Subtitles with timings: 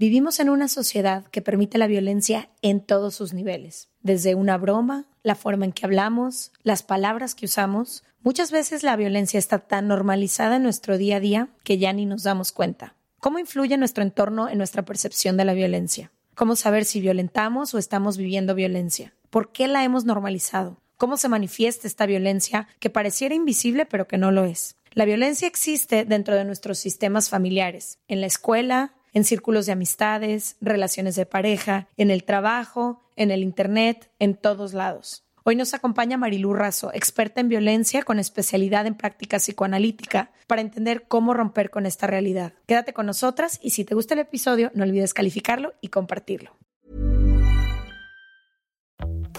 [0.00, 5.04] Vivimos en una sociedad que permite la violencia en todos sus niveles, desde una broma,
[5.22, 8.02] la forma en que hablamos, las palabras que usamos.
[8.22, 12.06] Muchas veces la violencia está tan normalizada en nuestro día a día que ya ni
[12.06, 12.94] nos damos cuenta.
[13.18, 16.10] ¿Cómo influye nuestro entorno en nuestra percepción de la violencia?
[16.34, 19.12] ¿Cómo saber si violentamos o estamos viviendo violencia?
[19.28, 20.78] ¿Por qué la hemos normalizado?
[20.96, 24.76] ¿Cómo se manifiesta esta violencia que pareciera invisible pero que no lo es?
[24.92, 30.56] La violencia existe dentro de nuestros sistemas familiares, en la escuela, en círculos de amistades,
[30.60, 35.24] relaciones de pareja, en el trabajo, en el Internet, en todos lados.
[35.42, 41.06] Hoy nos acompaña Marilú Razo, experta en violencia con especialidad en práctica psicoanalítica, para entender
[41.08, 42.52] cómo romper con esta realidad.
[42.66, 46.50] Quédate con nosotras y si te gusta el episodio, no olvides calificarlo y compartirlo.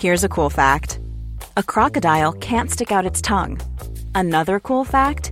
[0.01, 0.99] Here's a cool fact.
[1.55, 3.59] A crocodile can't stick out its tongue.
[4.15, 5.31] Another cool fact,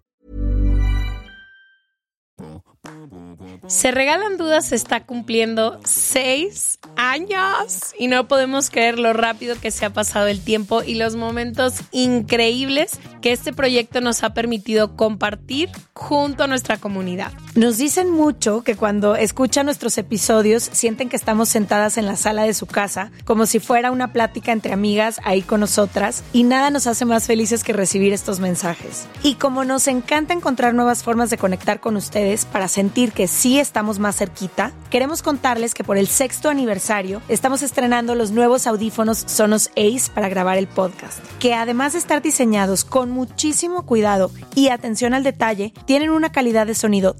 [3.67, 9.85] Se Regalan Dudas está cumpliendo seis años y no podemos creer lo rápido que se
[9.85, 15.69] ha pasado el tiempo y los momentos increíbles que este proyecto nos ha permitido compartir
[15.93, 17.31] junto a nuestra comunidad.
[17.53, 22.43] Nos dicen mucho que cuando escuchan nuestros episodios sienten que estamos sentadas en la sala
[22.43, 26.69] de su casa, como si fuera una plática entre amigas ahí con nosotras, y nada
[26.69, 29.05] nos hace más felices que recibir estos mensajes.
[29.21, 33.59] Y como nos encanta encontrar nuevas formas de conectar con ustedes para sentir que sí
[33.59, 39.25] estamos más cerquita, queremos contarles que por el sexto aniversario estamos estrenando los nuevos audífonos
[39.27, 44.69] Sonos Ace para grabar el podcast, que además de estar diseñados con muchísimo cuidado y
[44.69, 47.17] atención al detalle, tienen una calidad de sonido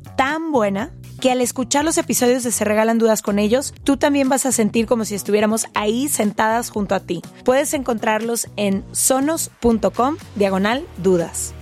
[0.51, 4.45] buena que al escuchar los episodios de Se Regalan Dudas con ellos, tú también vas
[4.45, 7.21] a sentir como si estuviéramos ahí sentadas junto a ti.
[7.43, 11.53] Puedes encontrarlos en sonos.com diagonal dudas.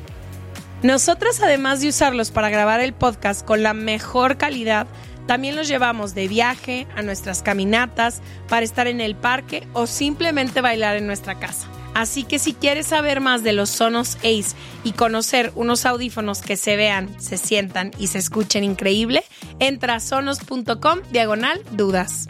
[0.83, 4.87] Nosotros, además de usarlos para grabar el podcast con la mejor calidad,
[5.25, 10.61] también los llevamos de viaje a nuestras caminatas, para estar en el parque o simplemente
[10.61, 11.67] bailar en nuestra casa.
[11.99, 14.55] Así que si quieres saber más de los Sonos Ace
[14.85, 19.25] y conocer unos audífonos que se vean, se sientan y se escuchen increíble,
[19.59, 22.29] entra a sonos.com diagonal dudas.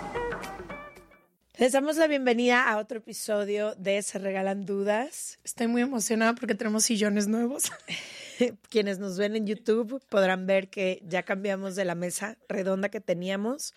[1.61, 5.37] Les damos la bienvenida a otro episodio de Se Regalan Dudas.
[5.43, 7.71] Estoy muy emocionada porque tenemos sillones nuevos.
[8.71, 12.99] Quienes nos ven en YouTube podrán ver que ya cambiamos de la mesa redonda que
[12.99, 13.75] teníamos.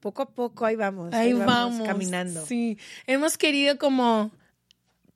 [0.00, 1.14] Poco a poco ahí vamos.
[1.14, 2.44] Ahí, vamos, caminando.
[2.44, 2.76] Sí,
[3.06, 4.30] hemos querido como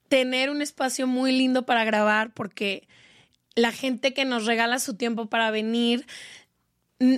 [0.08, 2.88] tener un espacio muy lindo para grabar porque
[3.56, 6.06] la gente que nos regala su tiempo para venir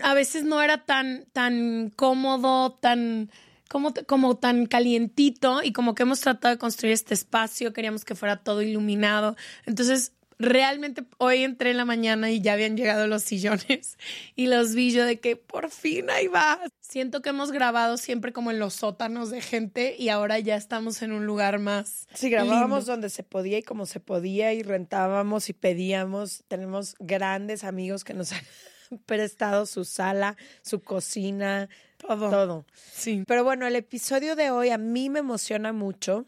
[0.03, 3.31] a veces no era tan tan cómodo, tan
[3.69, 8.15] como, como tan calientito y como que hemos tratado de construir este espacio, queríamos que
[8.15, 9.37] fuera todo iluminado.
[9.67, 13.99] Entonces, realmente hoy entré en la mañana y ya habían llegado los sillones
[14.37, 16.61] y los vi yo de que por fin ahí va.
[16.81, 21.03] Siento que hemos grabado siempre como en los sótanos de gente y ahora ya estamos
[21.03, 22.06] en un lugar más.
[22.15, 26.45] Sí, grabábamos donde se podía y como se podía y rentábamos y pedíamos.
[26.49, 28.45] Tenemos grandes amigos que nos han
[29.06, 31.69] prestado su sala, su cocina,
[31.99, 32.31] todo.
[32.31, 32.66] Todo.
[32.75, 33.25] Sí.
[33.26, 36.26] Pero bueno, el episodio de hoy a mí me emociona mucho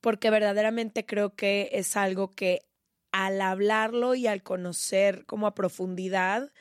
[0.00, 2.66] porque verdaderamente creo que es algo que
[3.10, 6.52] al hablarlo y al conocer como a profundidad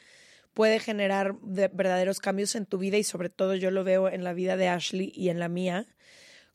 [0.53, 4.33] puede generar verdaderos cambios en tu vida y sobre todo yo lo veo en la
[4.33, 5.85] vida de Ashley y en la mía,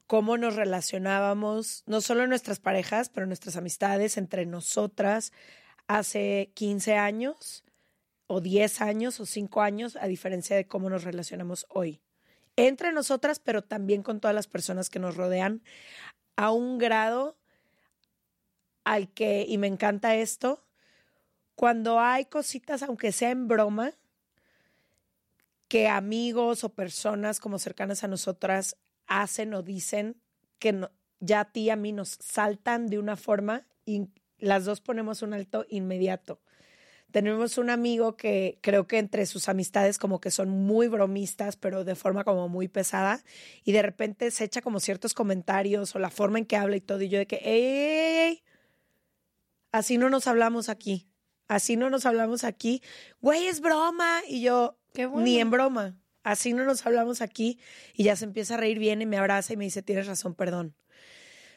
[0.09, 5.33] cómo nos relacionábamos, no solo en nuestras parejas, pero nuestras amistades, entre nosotras,
[5.87, 7.65] hace 15 años
[8.33, 12.01] o 10 años o 5 años, a diferencia de cómo nos relacionamos hoy.
[12.57, 15.63] Entre nosotras, pero también con todas las personas que nos rodean,
[16.37, 17.37] a un grado
[18.85, 20.65] al que, y me encanta esto,
[21.55, 23.93] cuando hay cositas, aunque sea en broma,
[25.69, 28.77] que amigos o personas como cercanas a nosotras
[29.07, 30.17] hacen o dicen
[30.59, 30.89] que
[31.21, 34.09] ya a ti y a mí nos saltan de una forma y
[34.39, 36.41] las dos ponemos un alto inmediato.
[37.13, 41.85] Tenemos un amigo que creo que entre sus amistades como que son muy bromistas, pero
[41.85, 43.23] de forma como muy pesada,
[43.65, 46.81] y de repente se echa como ciertos comentarios o la forma en que habla y
[46.81, 48.43] todo, y yo de que, ey,
[49.73, 51.07] así no nos hablamos aquí,
[51.49, 52.83] así no nos hablamos aquí,
[53.21, 54.79] güey, es broma, y yo,
[55.15, 57.59] ni en broma, así no nos hablamos aquí,
[57.93, 60.35] y ya se empieza a reír bien y me abraza y me dice, tienes razón,
[60.35, 60.75] perdón.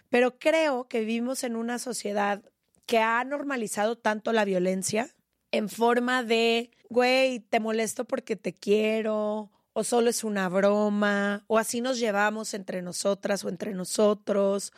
[0.09, 2.43] Pero creo que vivimos en una sociedad
[2.85, 5.14] que ha normalizado tanto la violencia
[5.55, 11.57] en forma de, güey, te molesto porque te quiero, o solo es una broma, o
[11.57, 14.71] así nos llevamos entre nosotras o entre nosotros,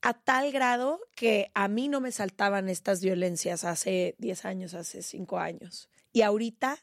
[0.00, 5.02] a tal grado que a mí no me saltaban estas violencias hace 10 años, hace
[5.02, 5.88] 5 años.
[6.12, 6.78] Y ahorita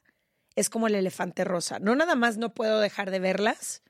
[0.56, 1.80] es como el elefante rosa.
[1.80, 3.84] No nada más no puedo dejar de verlas.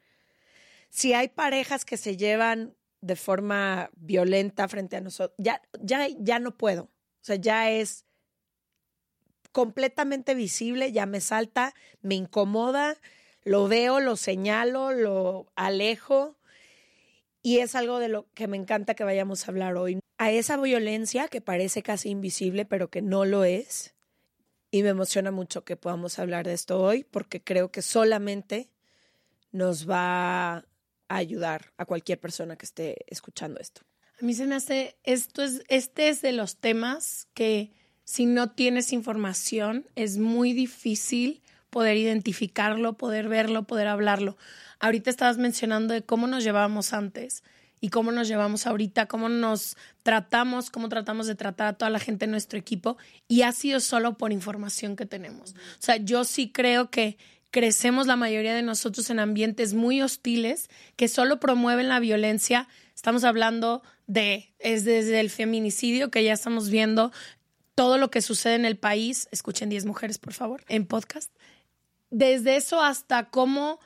[0.89, 6.39] Si hay parejas que se llevan de forma violenta frente a nosotros, ya, ya, ya
[6.39, 6.83] no puedo.
[6.83, 8.04] O sea, ya es
[9.55, 12.97] completamente visible, ya me salta, me incomoda,
[13.45, 16.35] lo veo, lo señalo, lo alejo
[17.41, 20.01] y es algo de lo que me encanta que vayamos a hablar hoy.
[20.17, 23.95] A esa violencia que parece casi invisible, pero que no lo es.
[24.71, 28.69] Y me emociona mucho que podamos hablar de esto hoy porque creo que solamente
[29.53, 30.65] nos va a
[31.07, 33.83] ayudar a cualquier persona que esté escuchando esto.
[34.21, 37.71] A mí se me hace, esto es, este es de los temas que
[38.05, 44.37] si no tienes información, es muy difícil poder identificarlo, poder verlo, poder hablarlo.
[44.79, 47.43] Ahorita estabas mencionando de cómo nos llevábamos antes
[47.81, 51.99] y cómo nos llevamos ahorita, cómo nos tratamos, cómo tratamos de tratar a toda la
[51.99, 52.97] gente en nuestro equipo
[53.27, 55.51] y ha sido solo por información que tenemos.
[55.51, 57.17] O sea, yo sí creo que
[57.51, 62.67] crecemos la mayoría de nosotros en ambientes muy hostiles que solo promueven la violencia.
[62.93, 67.11] Estamos hablando de, es desde el feminicidio que ya estamos viendo,
[67.75, 71.31] todo lo que sucede en el país, escuchen 10 mujeres, por favor, en podcast.
[72.09, 73.79] Desde eso hasta cómo,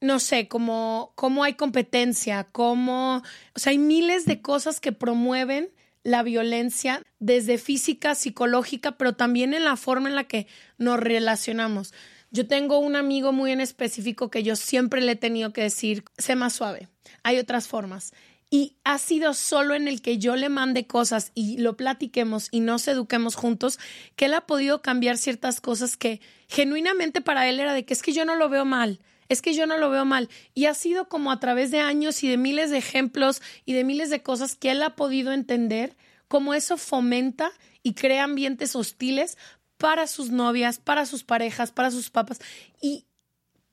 [0.00, 3.18] no sé, cómo, cómo hay competencia, cómo,
[3.54, 5.70] o sea, hay miles de cosas que promueven
[6.02, 10.46] la violencia desde física, psicológica, pero también en la forma en la que
[10.78, 11.92] nos relacionamos.
[12.30, 16.04] Yo tengo un amigo muy en específico que yo siempre le he tenido que decir,
[16.18, 16.88] sé más suave.
[17.22, 18.12] Hay otras formas.
[18.54, 22.60] Y ha sido solo en el que yo le mande cosas y lo platiquemos y
[22.60, 23.80] nos eduquemos juntos
[24.14, 28.00] que él ha podido cambiar ciertas cosas que genuinamente para él era de que es
[28.00, 30.28] que yo no lo veo mal, es que yo no lo veo mal.
[30.54, 33.82] Y ha sido como a través de años y de miles de ejemplos y de
[33.82, 35.96] miles de cosas que él ha podido entender
[36.28, 37.50] cómo eso fomenta
[37.82, 39.36] y crea ambientes hostiles
[39.78, 42.38] para sus novias, para sus parejas, para sus papás.
[42.80, 43.04] Y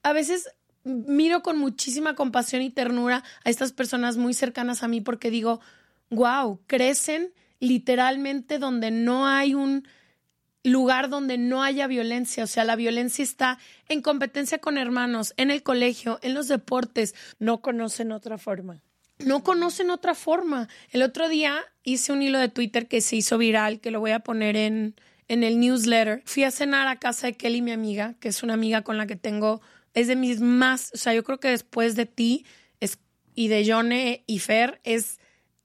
[0.02, 0.50] a veces
[0.84, 5.62] miro con muchísima compasión y ternura a estas personas muy cercanas a mí porque digo,
[6.10, 9.88] wow, crecen literalmente donde no hay un
[10.64, 13.58] lugar donde no haya violencia, o sea, la violencia está
[13.88, 17.16] en competencia con hermanos, en el colegio, en los deportes.
[17.40, 18.82] No conocen otra forma.
[19.20, 20.68] No conocen otra forma.
[20.90, 24.12] El otro día hice un hilo de Twitter que se hizo viral, que lo voy
[24.12, 24.96] a poner en,
[25.28, 26.22] en el newsletter.
[26.26, 29.08] Fui a cenar a casa de Kelly, mi amiga, que es una amiga con la
[29.08, 29.62] que tengo
[29.94, 32.46] es de mis más, o sea, yo creo que después de ti
[32.80, 33.00] es,
[33.36, 35.20] y de Jone y Fer, es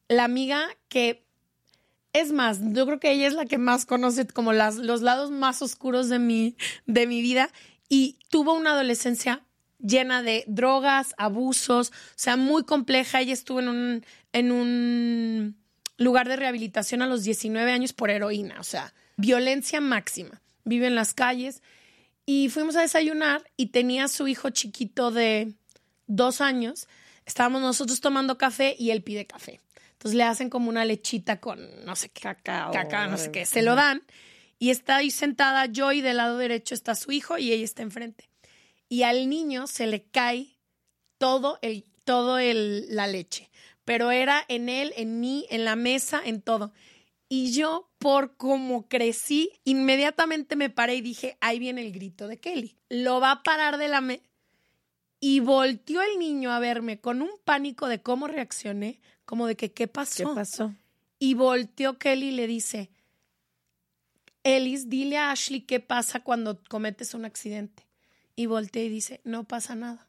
[0.08, 1.24] la amiga que,
[2.12, 5.30] es más, yo creo que ella es la que más conoce como las, los lados
[5.30, 6.56] más oscuros de mi,
[6.86, 7.50] de mi vida
[7.88, 9.42] y tuvo una adolescencia
[9.78, 13.20] llena de drogas, abusos, o sea, muy compleja.
[13.20, 15.56] Ella estuvo en un, en un
[15.98, 20.40] lugar de rehabilitación a los 19 años por heroína, o sea, violencia máxima.
[20.64, 21.62] Vive en las calles
[22.26, 25.54] y fuimos a desayunar y tenía su hijo chiquito de
[26.08, 26.88] dos años.
[27.24, 29.60] Estábamos nosotros tomando café y él pide café.
[29.92, 33.46] Entonces le hacen como una lechita con no sé qué, cacao, cacao no sé qué,
[33.46, 34.02] se lo dan.
[34.58, 37.82] Y está ahí sentada yo y del lado derecho está su hijo y ella está
[37.82, 38.28] enfrente.
[38.88, 40.58] Y al niño se le cae
[41.18, 43.50] todo el, todo el, la leche.
[43.84, 46.72] Pero era en él, en mí, en la mesa, en todo.
[47.28, 52.36] Y yo, por cómo crecí, inmediatamente me paré y dije, ahí viene el grito de
[52.36, 52.76] Kelly.
[52.88, 54.00] Lo va a parar de la...
[54.00, 54.22] Me
[55.18, 59.72] y volteó el niño a verme con un pánico de cómo reaccioné, como de que,
[59.72, 60.28] ¿qué pasó?
[60.28, 60.72] ¿Qué pasó?
[61.18, 62.90] Y volteó Kelly y le dice,
[64.44, 67.88] Ellis, dile a Ashley qué pasa cuando cometes un accidente.
[68.36, 70.06] Y volteó y dice, no pasa nada.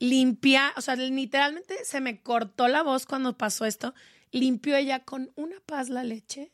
[0.00, 3.94] Limpia, o sea, literalmente se me cortó la voz cuando pasó esto
[4.30, 6.52] limpió ella con una paz la leche,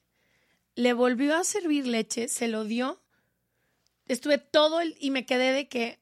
[0.74, 3.00] le volvió a servir leche, se lo dio.
[4.06, 5.98] Estuve todo el y me quedé de que,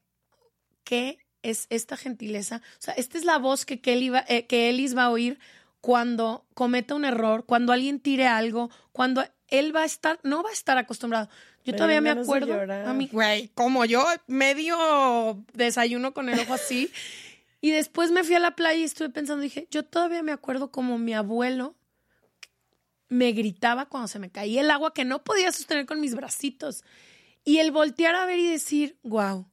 [0.83, 2.61] ¿qué es esta gentileza.
[2.79, 5.37] O sea, esta es la voz que, Kelly va, eh, que Ellis va a oír
[5.81, 10.49] cuando cometa un error, cuando alguien tire algo, cuando él va a estar, no va
[10.49, 11.29] a estar acostumbrado.
[11.65, 16.89] Yo todavía me acuerdo a mí, güey, como yo, medio desayuno con el ojo así.
[17.63, 20.69] y después me fui a la playa y estuve pensando, dije, yo todavía me acuerdo
[20.69, 21.77] como mi abuelo
[23.07, 26.83] me gritaba cuando se me caía el agua que no podía sostener con mis bracitos.
[27.45, 29.49] Y el voltear a ver y decir, wow,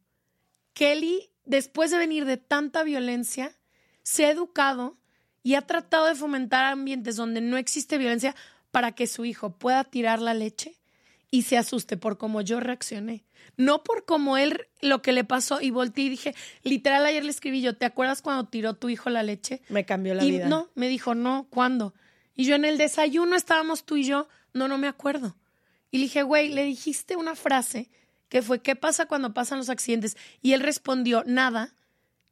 [0.72, 3.56] Kelly, después de venir de tanta violencia,
[4.02, 4.98] se ha educado
[5.44, 8.34] y ha tratado de fomentar ambientes donde no existe violencia
[8.72, 10.79] para que su hijo pueda tirar la leche
[11.30, 13.24] y se asuste por cómo yo reaccioné.
[13.56, 17.30] No por cómo él lo que le pasó y volteé y dije, literal ayer le
[17.30, 19.62] escribí yo, ¿te acuerdas cuando tiró tu hijo la leche?
[19.68, 20.48] Me cambió la y vida.
[20.48, 21.94] No, me dijo, no, ¿cuándo?
[22.34, 25.36] Y yo en el desayuno estábamos tú y yo, no, no me acuerdo.
[25.90, 27.90] Y le dije, güey, le dijiste una frase
[28.28, 30.16] que fue, ¿qué pasa cuando pasan los accidentes?
[30.40, 31.74] Y él respondió, nada,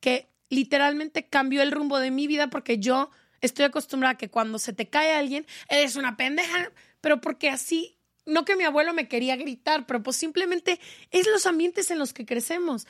[0.01, 4.59] que literalmente cambió el rumbo de mi vida porque yo estoy acostumbrada a que cuando
[4.59, 7.98] se te cae alguien, eres una pendeja, pero porque así,
[8.29, 10.79] no que mi abuelo me quería gritar, pero pues simplemente
[11.11, 12.87] es los ambientes en los que crecemos.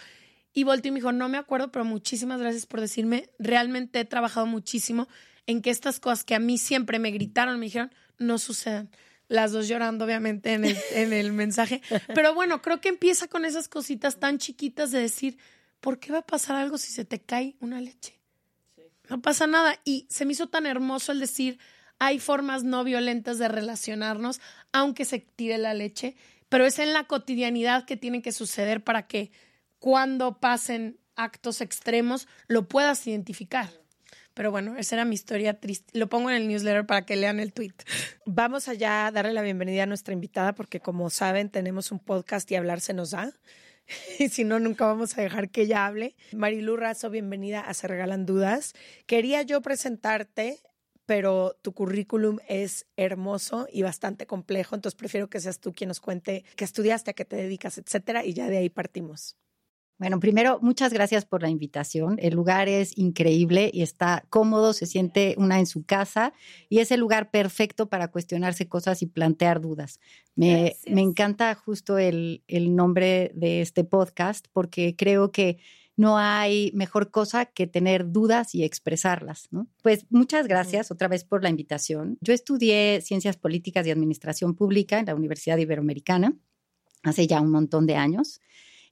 [0.52, 4.04] Y volteó y me dijo, no me acuerdo, pero muchísimas gracias por decirme, realmente he
[4.04, 5.08] trabajado muchísimo
[5.46, 8.90] en que estas cosas que a mí siempre me gritaron, me dijeron, no sucedan.
[9.28, 11.82] Las dos llorando, obviamente, en el, en el mensaje.
[12.14, 15.38] Pero bueno, creo que empieza con esas cositas tan chiquitas de decir,
[15.80, 18.18] ¿por qué va a pasar algo si se te cae una leche?
[19.08, 19.78] No pasa nada.
[19.84, 21.58] Y se me hizo tan hermoso el decir,
[21.98, 24.40] hay formas no violentas de relacionarnos,
[24.72, 26.16] aunque se tire la leche,
[26.48, 29.32] pero es en la cotidianidad que tiene que suceder para que
[29.78, 33.68] cuando pasen actos extremos lo puedas identificar.
[34.34, 35.98] Pero bueno, esa era mi historia triste.
[35.98, 37.74] Lo pongo en el newsletter para que lean el tweet.
[38.24, 42.48] Vamos allá a darle la bienvenida a nuestra invitada porque como saben tenemos un podcast
[42.52, 43.32] y hablar se nos da.
[44.20, 46.14] y si no, nunca vamos a dejar que ella hable.
[46.32, 48.74] Marilu Razo, bienvenida a Se Regalan Dudas.
[49.06, 50.60] Quería yo presentarte,
[51.08, 56.00] pero tu currículum es hermoso y bastante complejo, entonces prefiero que seas tú quien nos
[56.00, 59.34] cuente qué estudiaste, a qué te dedicas, etcétera, y ya de ahí partimos.
[59.96, 62.18] Bueno, primero, muchas gracias por la invitación.
[62.20, 66.34] El lugar es increíble y está cómodo, se siente una en su casa
[66.68, 70.00] y es el lugar perfecto para cuestionarse cosas y plantear dudas.
[70.34, 75.56] Me, me encanta justo el, el nombre de este podcast porque creo que
[75.98, 79.66] no hay mejor cosa que tener dudas y expresarlas, ¿no?
[79.82, 82.18] Pues muchas gracias otra vez por la invitación.
[82.20, 86.34] Yo estudié Ciencias Políticas y Administración Pública en la Universidad Iberoamericana
[87.02, 88.40] hace ya un montón de años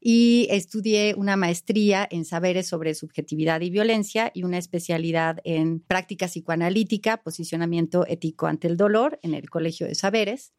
[0.00, 6.26] y estudié una maestría en saberes sobre subjetividad y violencia y una especialidad en práctica
[6.26, 10.52] psicoanalítica, posicionamiento ético ante el dolor en el Colegio de Saberes.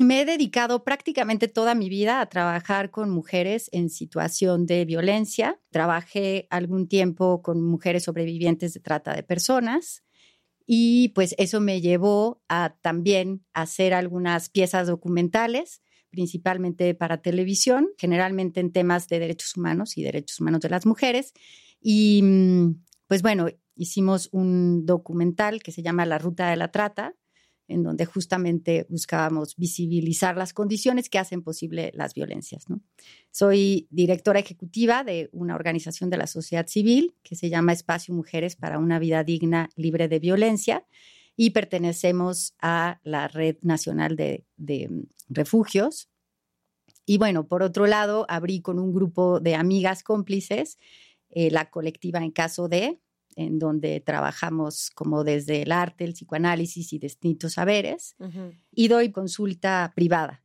[0.00, 5.60] Me he dedicado prácticamente toda mi vida a trabajar con mujeres en situación de violencia.
[5.70, 10.02] Trabajé algún tiempo con mujeres sobrevivientes de trata de personas
[10.66, 18.60] y pues eso me llevó a también hacer algunas piezas documentales principalmente para televisión, generalmente
[18.60, 21.32] en temas de derechos humanos y derechos humanos de las mujeres.
[21.80, 27.14] Y mm, pues bueno, hicimos un documental que se llama La Ruta de la Trata,
[27.68, 32.64] en donde justamente buscábamos visibilizar las condiciones que hacen posible las violencias.
[33.30, 38.56] Soy directora ejecutiva de una organización de la sociedad civil que se llama Espacio Mujeres
[38.56, 40.86] para una Vida Digna, Libre de Violencia
[41.36, 44.44] y pertenecemos a la Red Nacional de,
[45.28, 46.10] Refugios.
[47.06, 50.78] Y bueno, por otro lado, abrí con un grupo de amigas cómplices
[51.30, 53.00] eh, la colectiva en caso de,
[53.36, 58.16] en donde trabajamos como desde el arte, el psicoanálisis y distintos saberes,
[58.70, 60.42] y doy consulta privada.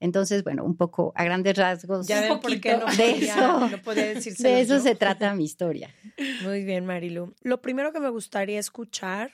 [0.00, 2.06] Entonces, bueno, un poco a grandes rasgos.
[2.06, 5.92] Ya ven por qué no de eso, no decirse de eso se trata mi historia.
[6.44, 7.34] Muy bien, Marilu.
[7.42, 9.32] Lo primero que me gustaría escuchar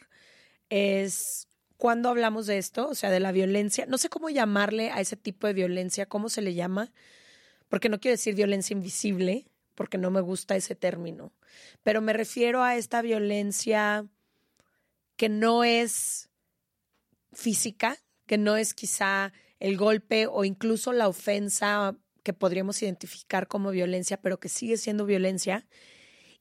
[0.71, 5.01] es cuando hablamos de esto, o sea, de la violencia, no sé cómo llamarle a
[5.01, 6.93] ese tipo de violencia, cómo se le llama,
[7.69, 11.33] porque no quiero decir violencia invisible, porque no me gusta ese término,
[11.83, 14.07] pero me refiero a esta violencia
[15.17, 16.31] que no es
[17.33, 23.71] física, que no es quizá el golpe o incluso la ofensa que podríamos identificar como
[23.71, 25.67] violencia, pero que sigue siendo violencia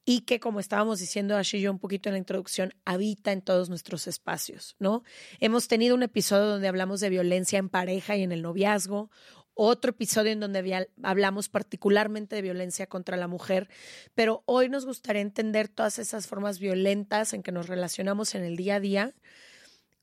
[0.06, 3.70] y que, como estábamos diciendo Ash yo un poquito en la introducción, habita en todos
[3.70, 5.04] nuestros espacios, ¿no?
[5.40, 9.12] Hemos tenido un episodio donde hablamos de violencia en pareja y en el noviazgo,
[9.56, 13.70] otro episodio en donde hablamos particularmente de violencia contra la mujer,
[14.16, 18.56] pero hoy nos gustaría entender todas esas formas violentas en que nos relacionamos en el
[18.56, 19.14] día a día,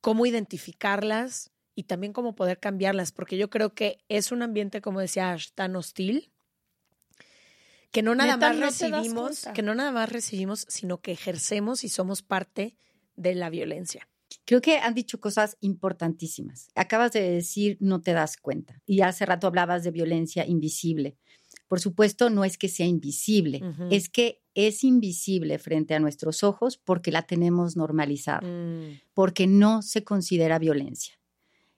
[0.01, 5.01] cómo identificarlas y también cómo poder cambiarlas, porque yo creo que es un ambiente, como
[5.01, 6.31] decía Ash, tan hostil
[7.91, 11.83] Que no nada Neta, más no recibimos, que no nada más recibimos, sino que ejercemos
[11.83, 12.77] y somos parte
[13.17, 14.10] de la violencia.
[14.51, 16.71] Creo que han dicho cosas importantísimas.
[16.75, 18.83] Acabas de decir no te das cuenta.
[18.85, 21.17] Y hace rato hablabas de violencia invisible.
[21.69, 23.61] Por supuesto, no es que sea invisible,
[23.93, 28.99] es que es invisible frente a nuestros ojos porque la tenemos normalizada, Mm.
[29.15, 31.15] porque no se considera violencia.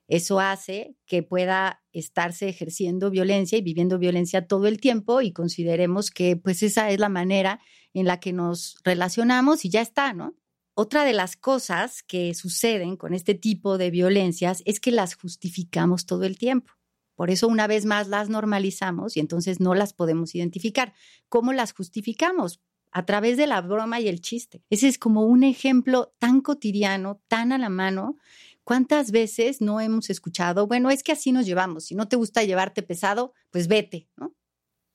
[0.07, 6.09] Eso hace que pueda estarse ejerciendo violencia y viviendo violencia todo el tiempo y consideremos
[6.09, 7.59] que pues esa es la manera
[7.93, 10.33] en la que nos relacionamos y ya está, ¿no?
[10.75, 16.05] Otra de las cosas que suceden con este tipo de violencias es que las justificamos
[16.05, 16.73] todo el tiempo.
[17.15, 20.93] Por eso una vez más las normalizamos y entonces no las podemos identificar.
[21.29, 22.59] ¿Cómo las justificamos?
[22.91, 24.63] A través de la broma y el chiste.
[24.69, 28.17] Ese es como un ejemplo tan cotidiano, tan a la mano.
[28.63, 30.65] ¿Cuántas veces no hemos escuchado?
[30.67, 31.85] Bueno, es que así nos llevamos.
[31.85, 34.33] Si no te gusta llevarte pesado, pues vete, ¿no?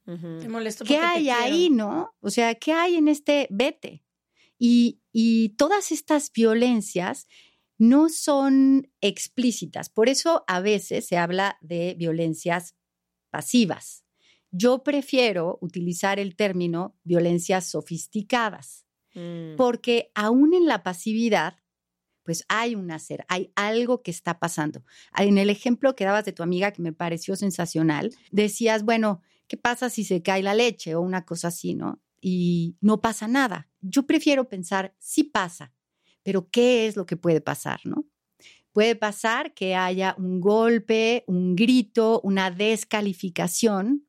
[0.04, 2.14] Te molesto ¿Qué te hay ahí, no?
[2.20, 4.02] O sea, ¿qué hay en este vete?
[4.58, 7.26] Y, y todas estas violencias
[7.78, 9.88] no son explícitas.
[9.88, 12.74] Por eso a veces se habla de violencias
[13.30, 14.04] pasivas.
[14.50, 18.84] Yo prefiero utilizar el término violencias sofisticadas,
[19.14, 19.56] Mm.
[19.56, 21.56] porque aún en la pasividad,
[22.24, 24.84] pues hay un hacer, hay algo que está pasando.
[25.16, 29.56] En el ejemplo que dabas de tu amiga, que me pareció sensacional, decías, bueno, ¿qué
[29.56, 32.02] pasa si se cae la leche o una cosa así, no?
[32.20, 33.70] Y no pasa nada.
[33.80, 35.72] Yo prefiero pensar, sí pasa,
[36.22, 38.06] pero ¿qué es lo que puede pasar, no?
[38.72, 44.08] Puede pasar que haya un golpe, un grito, una descalificación,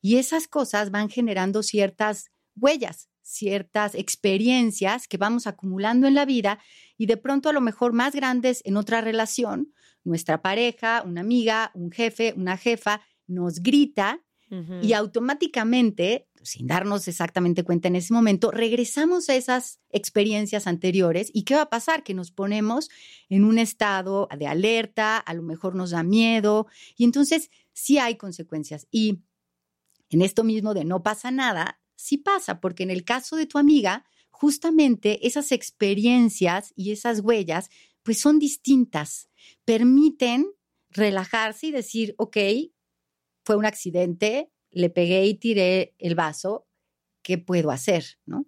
[0.00, 6.58] y esas cosas van generando ciertas huellas, ciertas experiencias que vamos acumulando en la vida
[6.96, 9.74] y de pronto a lo mejor más grandes en otra relación,
[10.04, 14.24] nuestra pareja, una amiga, un jefe, una jefa nos grita
[14.80, 21.42] y automáticamente, sin darnos exactamente cuenta en ese momento, regresamos a esas experiencias anteriores y
[21.42, 22.02] ¿qué va a pasar?
[22.02, 22.88] Que nos ponemos
[23.28, 26.66] en un estado de alerta, a lo mejor nos da miedo
[26.96, 28.86] y entonces sí hay consecuencias.
[28.90, 29.20] Y
[30.10, 33.58] en esto mismo de no pasa nada, sí pasa, porque en el caso de tu
[33.58, 37.70] amiga, justamente esas experiencias y esas huellas,
[38.02, 39.28] pues son distintas,
[39.64, 40.46] permiten
[40.90, 42.36] relajarse y decir, ok,
[43.44, 46.66] fue un accidente, le pegué y tiré el vaso,
[47.22, 48.04] ¿qué puedo hacer?
[48.26, 48.46] ¿No?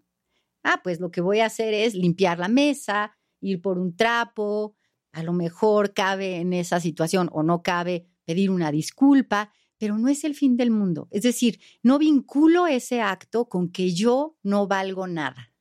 [0.63, 4.77] Ah, pues lo que voy a hacer es limpiar la mesa, ir por un trapo,
[5.13, 10.09] a lo mejor cabe en esa situación o no cabe pedir una disculpa, pero no
[10.09, 11.09] es el fin del mundo.
[11.11, 15.55] Es decir, no vinculo ese acto con que yo no valgo nada.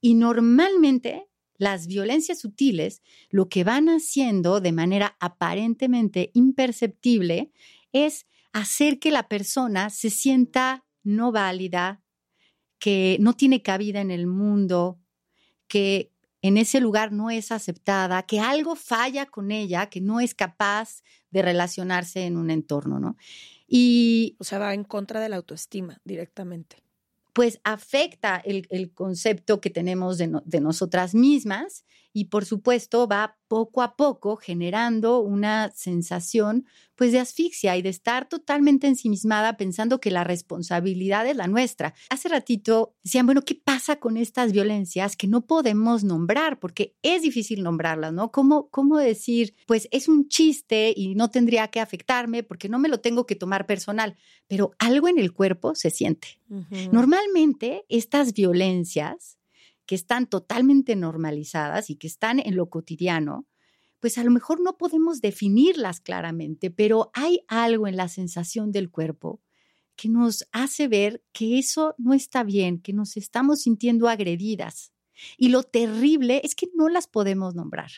[0.00, 7.50] Y normalmente las violencias sutiles lo que van haciendo de manera aparentemente imperceptible
[7.92, 8.26] es
[8.58, 12.02] hacer que la persona se sienta no válida,
[12.78, 15.00] que no tiene cabida en el mundo,
[15.66, 20.34] que en ese lugar no es aceptada, que algo falla con ella, que no es
[20.34, 23.16] capaz de relacionarse en un entorno, ¿no?
[23.66, 26.76] Y O sea, va en contra de la autoestima directamente.
[27.32, 33.06] pues afecta el, el concepto que tenemos de, no- de nosotras mismas y por supuesto
[33.06, 39.56] va poco a poco generando una sensación pues de asfixia y de estar totalmente ensimismada
[39.56, 41.94] pensando que la responsabilidad es la nuestra.
[42.10, 46.58] Hace ratito decían, bueno, ¿qué pasa con estas violencias que no podemos nombrar?
[46.58, 48.32] Porque es difícil nombrarlas, ¿no?
[48.32, 52.88] ¿Cómo, cómo decir, pues es un chiste y no tendría que afectarme porque no me
[52.88, 54.16] lo tengo que tomar personal,
[54.48, 56.40] pero algo en el cuerpo se siente.
[56.90, 59.37] Normalmente estas violencias
[59.88, 63.48] que están totalmente normalizadas y que están en lo cotidiano,
[64.00, 68.90] pues a lo mejor no podemos definirlas claramente, pero hay algo en la sensación del
[68.90, 69.40] cuerpo
[69.96, 74.92] que nos hace ver que eso no está bien, que nos estamos sintiendo agredidas.
[75.38, 77.90] Y lo terrible es que no las podemos nombrar.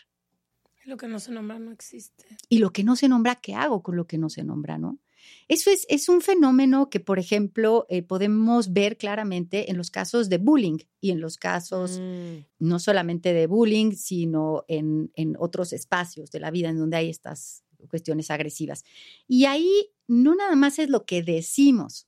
[0.85, 2.25] Lo que no se nombra no existe.
[2.49, 5.01] Y lo que no se nombra, ¿qué hago con lo que no se nombra, no?
[5.49, 10.29] Eso es, es un fenómeno que, por ejemplo, eh, podemos ver claramente en los casos
[10.29, 12.45] de bullying y en los casos Mm.
[12.59, 17.09] no solamente de bullying, sino en, en otros espacios de la vida en donde hay
[17.11, 18.85] estas cuestiones agresivas.
[19.27, 22.07] Y ahí no nada más es lo que decimos,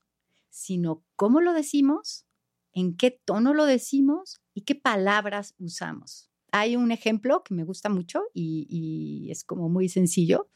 [0.51, 2.27] sino cómo lo decimos,
[2.72, 6.31] en qué tono lo decimos y qué palabras usamos.
[6.53, 10.48] Hay un ejemplo que me gusta mucho y, y es como muy sencillo.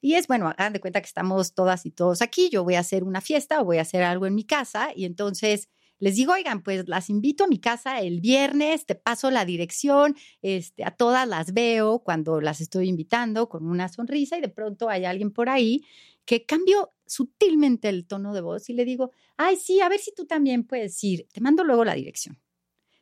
[0.00, 2.80] Y es, bueno, hagan de cuenta que estamos todas y todos aquí, yo voy a
[2.80, 5.68] hacer una fiesta o voy a hacer algo en mi casa y entonces
[6.00, 10.16] les digo, oigan, pues las invito a mi casa el viernes, te paso la dirección,
[10.40, 14.88] este, a todas las veo cuando las estoy invitando con una sonrisa y de pronto
[14.88, 15.84] hay alguien por ahí
[16.24, 20.14] que cambio sutilmente el tono de voz y le digo, ay, sí, a ver si
[20.14, 22.40] tú también puedes ir, te mando luego la dirección.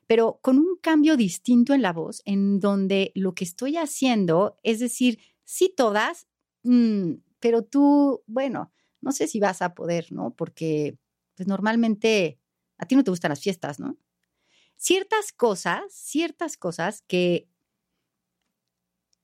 [0.08, 4.80] Pero con un cambio distinto en la voz, en donde lo que estoy haciendo es
[4.80, 6.26] decir, sí todas,
[6.62, 10.34] mm, pero tú, bueno, no sé si vas a poder, ¿no?
[10.34, 10.98] Porque
[11.34, 12.38] pues normalmente
[12.78, 13.96] a ti no te gustan las fiestas, ¿no?
[14.76, 17.48] Ciertas cosas, ciertas cosas que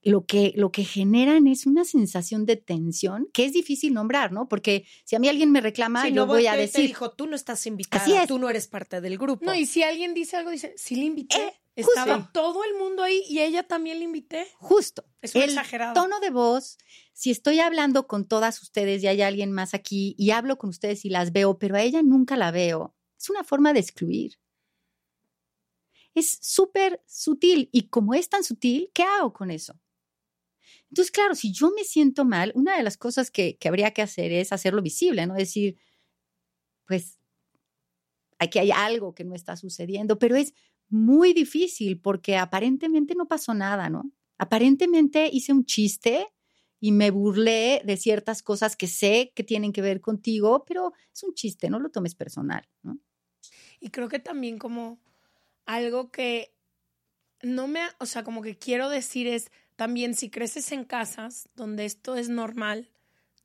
[0.04, 4.48] lo que, lo que generan es una sensación de tensión que es difícil nombrar, ¿no?
[4.48, 6.82] Porque si a mí alguien me reclama, yo voy a decir.
[6.82, 9.44] Te dijo, tú no estás invitada, tú no eres parte del grupo.
[9.44, 11.42] No, y si alguien dice algo, dice, sí le invité.
[11.42, 14.46] Eh, Estaba todo el mundo ahí y ella también le invité.
[14.58, 15.04] Justo.
[15.20, 15.94] Es el exagerado.
[15.94, 16.78] tono de voz,
[17.12, 21.04] si estoy hablando con todas ustedes y hay alguien más aquí y hablo con ustedes
[21.04, 24.38] y las veo, pero a ella nunca la veo, es una forma de excluir.
[26.14, 29.80] Es súper sutil y como es tan sutil, ¿qué hago con eso?
[30.90, 34.02] Entonces, claro, si yo me siento mal, una de las cosas que, que habría que
[34.02, 35.34] hacer es hacerlo visible, ¿no?
[35.34, 35.76] Decir,
[36.86, 37.18] pues,
[38.38, 40.54] aquí hay algo que no está sucediendo, pero es
[40.94, 44.12] muy difícil porque aparentemente no pasó nada, ¿no?
[44.38, 46.28] Aparentemente hice un chiste
[46.78, 51.24] y me burlé de ciertas cosas que sé que tienen que ver contigo, pero es
[51.24, 53.00] un chiste, no lo tomes personal, ¿no?
[53.80, 55.00] Y creo que también como
[55.66, 56.54] algo que
[57.42, 61.86] no me, o sea, como que quiero decir es también si creces en casas donde
[61.86, 62.88] esto es normal,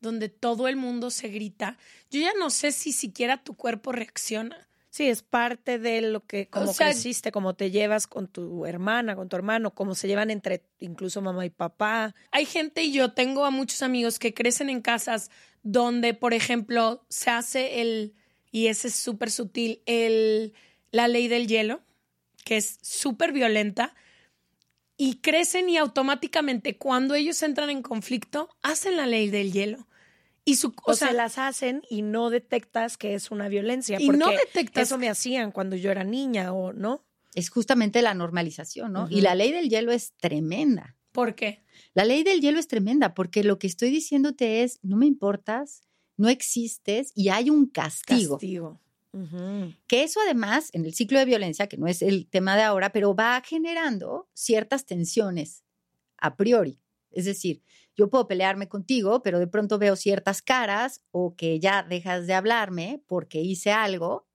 [0.01, 1.79] donde todo el mundo se grita,
[2.11, 4.68] yo ya no sé si siquiera tu cuerpo reacciona.
[4.89, 9.29] Sí, es parte de lo que, como creciste, cómo te llevas con tu hermana, con
[9.29, 12.15] tu hermano, cómo se llevan entre incluso mamá y papá.
[12.31, 15.29] Hay gente y yo tengo a muchos amigos que crecen en casas
[15.61, 18.15] donde, por ejemplo, se hace el,
[18.51, 20.53] y ese es súper sutil, el,
[20.91, 21.81] la ley del hielo,
[22.43, 23.93] que es súper violenta,
[24.97, 29.87] y crecen y automáticamente cuando ellos entran en conflicto, hacen la ley del hielo.
[30.45, 33.97] Y su, o, sea, las hacen y no detectas que es una violencia.
[33.99, 34.87] Y no detectas.
[34.87, 37.05] Eso me hacían cuando yo era niña, ¿o no?
[37.35, 39.07] Es justamente la normalización, ¿no?
[39.09, 40.97] Y la ley del hielo es tremenda.
[41.11, 41.63] ¿Por qué?
[41.93, 45.81] La ley del hielo es tremenda porque lo que estoy diciéndote es, no me importas,
[46.17, 48.35] no existes y hay un castigo.
[48.35, 48.81] Castigo.
[49.87, 52.91] Que eso además, en el ciclo de violencia, que no es el tema de ahora,
[52.91, 55.63] pero va generando ciertas tensiones
[56.17, 56.79] a priori.
[57.11, 57.63] Es decir,
[57.99, 62.33] yo puedo pelearme contigo, pero de pronto veo ciertas caras o que ya dejas de
[62.33, 64.25] hablarme porque hice algo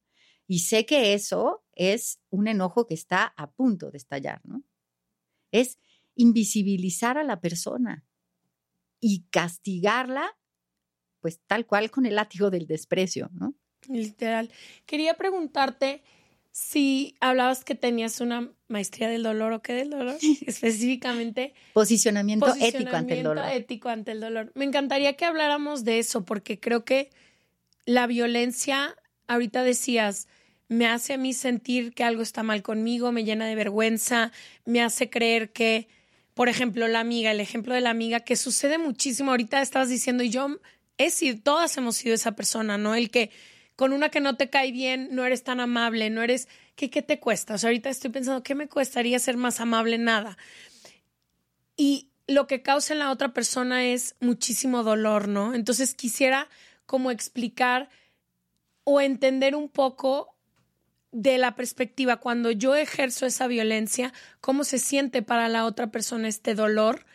[0.47, 4.63] y sé que eso es un enojo que está a punto de estallar, ¿no?
[5.51, 5.79] Es
[6.15, 8.05] invisibilizar a la persona
[9.01, 10.37] y castigarla,
[11.21, 13.55] pues tal cual con el látigo del desprecio, ¿no?
[13.89, 14.51] Literal.
[14.85, 16.03] Quería preguntarte,
[16.55, 21.53] si hablabas que tenías una maestría del dolor o qué del dolor, específicamente.
[21.73, 23.45] Posicionamiento, ético ante el dolor.
[23.51, 24.53] ético ante el dolor.
[24.55, 27.11] Me encantaría que habláramos de eso, porque creo que
[27.87, 28.95] la violencia,
[29.27, 30.29] ahorita decías,
[30.69, 34.31] me hace a mí sentir que algo está mal conmigo, me llena de vergüenza,
[34.65, 35.89] me hace creer que,
[36.35, 40.23] por ejemplo, la amiga, el ejemplo de la amiga, que sucede muchísimo, ahorita estabas diciendo,
[40.23, 40.61] y yo,
[40.99, 42.95] es decir, todas hemos sido esa persona, ¿no?
[42.95, 43.31] El que
[43.77, 47.03] con una que no te cae bien, no eres tan amable, no eres, ¿qué, qué
[47.03, 47.55] te cuesta?
[47.55, 49.99] O sea, ahorita estoy pensando, ¿qué me cuestaría ser más amable?
[49.99, 50.39] Nada.
[51.77, 55.55] Y lo que causa en la otra persona es muchísimo dolor, ¿no?
[55.55, 56.49] Entonces quisiera
[56.87, 57.89] como explicar
[58.85, 60.35] o entender un poco
[61.11, 66.29] de la perspectiva cuando yo ejerzo esa violencia, cómo se siente para la otra persona
[66.29, 67.07] este dolor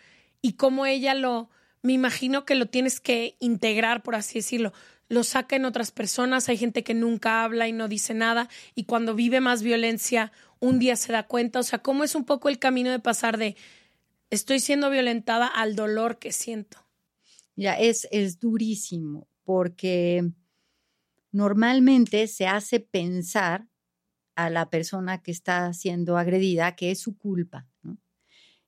[0.41, 1.49] y cómo ella lo,
[1.81, 4.73] me imagino que lo tienes que integrar, por así decirlo
[5.09, 8.85] lo saca en otras personas, hay gente que nunca habla y no dice nada y
[8.85, 12.47] cuando vive más violencia un día se da cuenta, o sea, cómo es un poco
[12.47, 13.55] el camino de pasar de
[14.29, 16.85] estoy siendo violentada al dolor que siento.
[17.55, 20.31] Ya, es, es durísimo porque
[21.31, 23.67] normalmente se hace pensar
[24.35, 27.67] a la persona que está siendo agredida que es su culpa.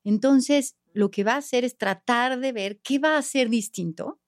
[0.03, 4.20] Entonces, lo que va a hacer es tratar de ver qué va a hacer distinto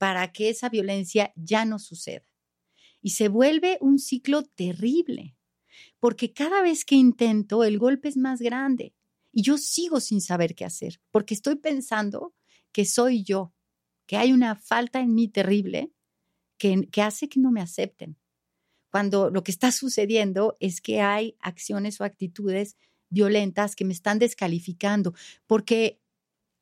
[0.00, 2.24] para que esa violencia ya no suceda.
[3.02, 5.36] Y se vuelve un ciclo terrible,
[5.98, 8.94] porque cada vez que intento el golpe es más grande
[9.30, 12.34] y yo sigo sin saber qué hacer, porque estoy pensando
[12.72, 13.52] que soy yo,
[14.06, 15.92] que hay una falta en mí terrible
[16.56, 18.16] que, que hace que no me acepten.
[18.90, 22.78] Cuando lo que está sucediendo es que hay acciones o actitudes
[23.10, 25.12] violentas que me están descalificando,
[25.46, 25.99] porque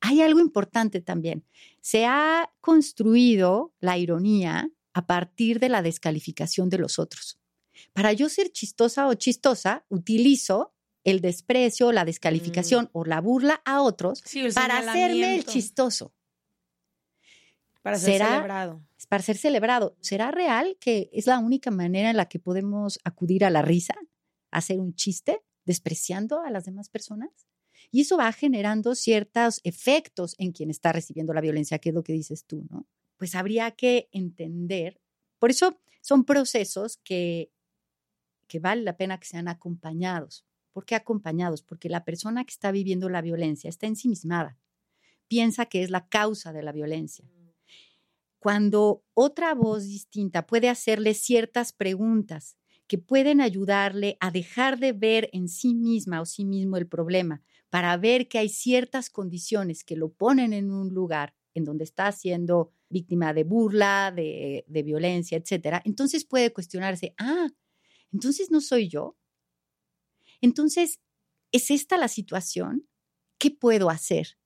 [0.01, 1.45] hay algo importante también.
[1.81, 7.39] Se ha construido la ironía a partir de la descalificación de los otros.
[7.93, 12.89] Para yo ser chistosa o chistosa, utilizo el desprecio, la descalificación Mm.
[12.93, 16.13] o la burla a otros Sí, para hacerme el chistoso,
[17.83, 18.29] Para ser ¿Será?
[18.33, 18.83] celebrado.
[19.09, 19.97] para ser celebrado.
[20.01, 23.95] ¿Será real que es la única manera en la que podemos acudir a la risa,
[24.51, 27.31] hacer un chiste, despreciando a las demás personas?
[27.91, 32.03] Y eso va generando ciertos efectos en quien está recibiendo la violencia, que es lo
[32.03, 32.87] que dices tú, ¿no?
[33.17, 35.01] Pues habría que entender.
[35.39, 37.51] Por eso son procesos que,
[38.47, 40.45] que vale la pena que sean acompañados.
[40.73, 41.63] ¿Por qué acompañados?
[41.63, 44.59] Porque la persona que está viviendo la violencia está ensimismada.
[45.27, 47.29] Piensa que es la causa de la violencia.
[48.39, 52.57] Cuando otra voz distinta puede hacerle ciertas preguntas
[52.89, 57.43] que pueden ayudarle a dejar de ver en sí misma o sí mismo el problema,
[57.69, 62.11] para ver que hay ciertas condiciones que lo ponen en un lugar en donde está
[62.13, 67.49] siendo víctima de burla, de, violencia, etcétera, entonces puede cuestionarse, ah,
[68.11, 69.19] entonces no soy yo.
[70.41, 71.01] Entonces,
[71.53, 72.89] ¿es esta la situación?
[73.37, 74.39] ¿Qué puedo hacer?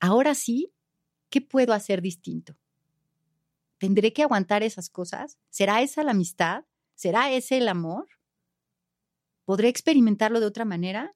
[0.00, 0.72] Ahora sí,
[1.30, 2.56] ¿qué puedo hacer distinto?
[3.78, 5.38] ¿Tendré que aguantar esas cosas?
[5.50, 6.64] ¿Será esa la amistad?
[6.98, 8.08] ¿Será ese el amor?
[9.44, 11.14] ¿Podré experimentarlo de otra manera?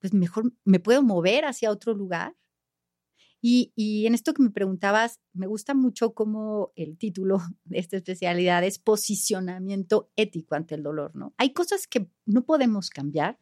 [0.00, 2.36] Pues mejor me puedo mover hacia otro lugar.
[3.40, 7.96] Y, y en esto que me preguntabas, me gusta mucho como el título de esta
[7.96, 11.32] especialidad es posicionamiento ético ante el dolor, ¿no?
[11.36, 13.38] Hay cosas que no podemos cambiar,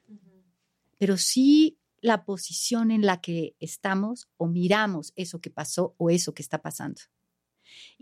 [0.99, 6.35] pero sí la posición en la que estamos o miramos eso que pasó o eso
[6.35, 7.01] que está pasando.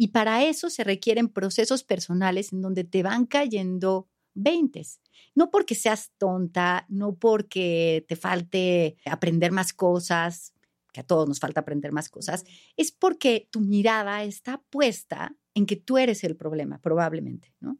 [0.00, 5.00] Y para eso se requieren procesos personales en donde te van cayendo veintes.
[5.34, 10.54] No porque seas tonta, no porque te falte aprender más cosas,
[10.92, 12.44] que a todos nos falta aprender más cosas,
[12.76, 17.76] es porque tu mirada está puesta en que tú eres el problema, probablemente, ¿no?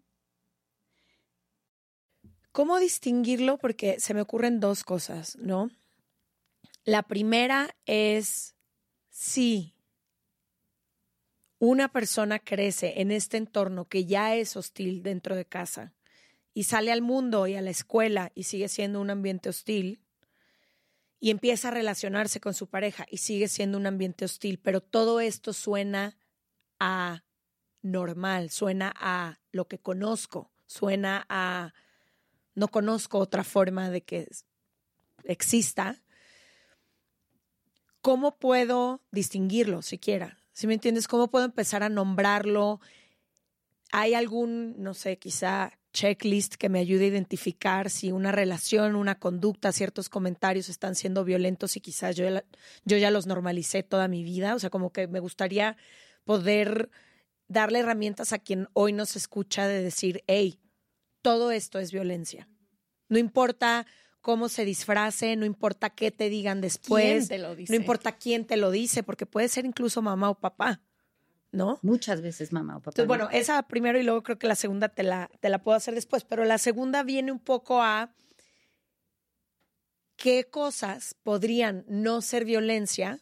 [2.50, 3.59] ¿Cómo distinguirlo?
[3.59, 5.70] Porque se me ocurren dos cosas, ¿no?
[6.85, 8.57] La primera es
[9.09, 9.78] si
[11.59, 15.92] una persona crece en este entorno que ya es hostil dentro de casa
[16.55, 20.01] y sale al mundo y a la escuela y sigue siendo un ambiente hostil
[21.21, 25.21] y empieza a relacionarse con su pareja y sigue siendo un ambiente hostil, pero todo
[25.21, 26.16] esto suena
[26.79, 27.25] a
[27.83, 31.75] normal, suena a lo que conozco, suena a
[32.55, 34.29] no conozco otra forma de que
[35.25, 36.03] exista.
[38.01, 40.38] ¿Cómo puedo distinguirlo siquiera?
[40.59, 42.81] Si me entiendes, ¿cómo puedo empezar a nombrarlo?
[43.92, 49.21] ¿Hay algún, no sé, quizá checklist que me ayude a identificar si una relación, una
[49.21, 52.27] conducta, ciertos comentarios están siendo violentos y quizás yo,
[52.85, 54.57] yo ya los normalicé toda mi vida?
[54.57, 55.77] O sea, como que me gustaría
[56.25, 56.90] poder
[57.47, 60.59] darle herramientas a quien hoy nos escucha de decir, hey,
[61.23, 62.49] todo esto es violencia.
[63.09, 63.87] No importa
[64.20, 67.72] cómo se disfrace, no importa qué te digan después, te lo dice?
[67.72, 70.81] no importa quién te lo dice, porque puede ser incluso mamá o papá,
[71.52, 71.78] ¿no?
[71.83, 72.90] Muchas veces mamá o papá.
[72.90, 73.09] Entonces, ¿no?
[73.09, 75.94] bueno, esa primero y luego creo que la segunda te la, te la puedo hacer
[75.94, 78.12] después, pero la segunda viene un poco a
[80.16, 83.20] qué cosas podrían no ser violencia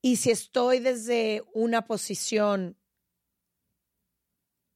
[0.00, 2.76] y si estoy desde una posición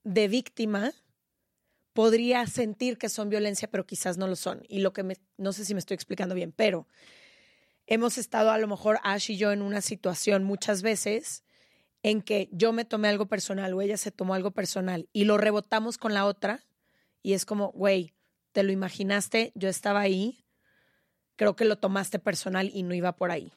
[0.04, 0.92] de víctima,
[1.92, 4.62] podría sentir que son violencia, pero quizás no lo son.
[4.68, 6.86] Y lo que me, no sé si me estoy explicando bien, pero
[7.86, 11.44] hemos estado a lo mejor Ash y yo en una situación muchas veces
[12.02, 15.38] en que yo me tomé algo personal o ella se tomó algo personal y lo
[15.38, 16.64] rebotamos con la otra
[17.22, 18.14] y es como, güey,
[18.52, 20.44] te lo imaginaste, yo estaba ahí,
[21.36, 23.52] creo que lo tomaste personal y no iba por ahí.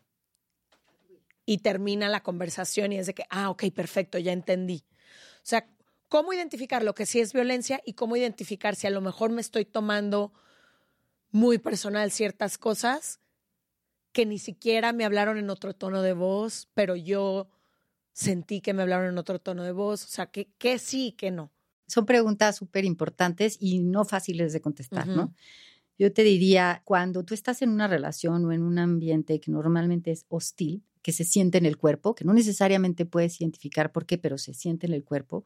[1.45, 4.84] Y termina la conversación y es de que, ah, ok, perfecto, ya entendí.
[5.38, 5.67] O sea,
[6.10, 9.41] ¿cómo identificar lo que sí es violencia y cómo identificar si a lo mejor me
[9.41, 10.34] estoy tomando
[11.32, 13.20] muy personal ciertas cosas
[14.12, 17.50] que ni siquiera me hablaron en otro tono de voz, pero yo
[18.13, 20.06] sentí que me hablaron en otro tono de voz?
[20.06, 21.52] O sea, que, que sí y que no.
[21.88, 25.08] Son preguntas súper importantes y no fáciles de contestar.
[25.08, 25.34] ¿no?
[26.00, 30.12] Yo te diría, cuando tú estás en una relación o en un ambiente que normalmente
[30.12, 34.18] es hostil, que se siente en el cuerpo, que no necesariamente puedes identificar por qué,
[34.18, 35.46] pero se siente en el cuerpo,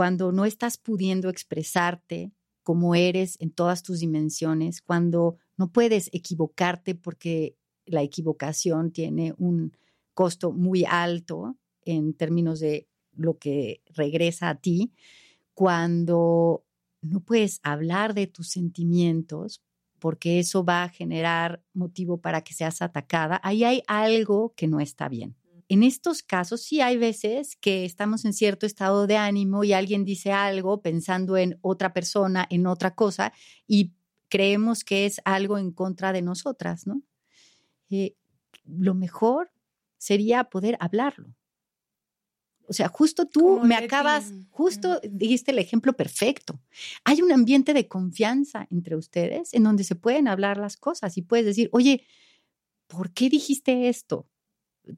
[0.00, 2.32] cuando no estás pudiendo expresarte
[2.62, 9.76] como eres en todas tus dimensiones, cuando no puedes equivocarte porque la equivocación tiene un
[10.14, 14.94] costo muy alto en términos de lo que regresa a ti,
[15.52, 16.64] cuando
[17.02, 19.62] no puedes hablar de tus sentimientos
[19.98, 24.80] porque eso va a generar motivo para que seas atacada, ahí hay algo que no
[24.80, 25.36] está bien.
[25.70, 30.04] En estos casos sí hay veces que estamos en cierto estado de ánimo y alguien
[30.04, 33.32] dice algo pensando en otra persona, en otra cosa,
[33.68, 33.92] y
[34.28, 37.02] creemos que es algo en contra de nosotras, ¿no?
[37.88, 38.16] Eh,
[38.64, 39.52] lo mejor
[39.96, 41.36] sería poder hablarlo.
[42.66, 46.60] O sea, justo tú me acabas, justo dijiste el ejemplo perfecto.
[47.04, 51.22] Hay un ambiente de confianza entre ustedes en donde se pueden hablar las cosas y
[51.22, 52.04] puedes decir, oye,
[52.88, 54.26] ¿por qué dijiste esto?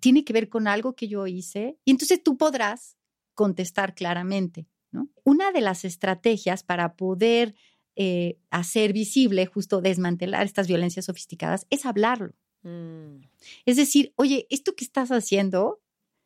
[0.00, 1.78] ¿Tiene que ver con algo que yo hice?
[1.84, 2.96] Y entonces tú podrás
[3.34, 4.66] contestar claramente.
[4.90, 5.08] ¿no?
[5.24, 7.54] Una de las estrategias para poder
[7.96, 12.34] eh, hacer visible, justo desmantelar estas violencias sofisticadas, es hablarlo.
[12.62, 13.22] Mm.
[13.66, 15.82] Es decir, oye, esto que estás haciendo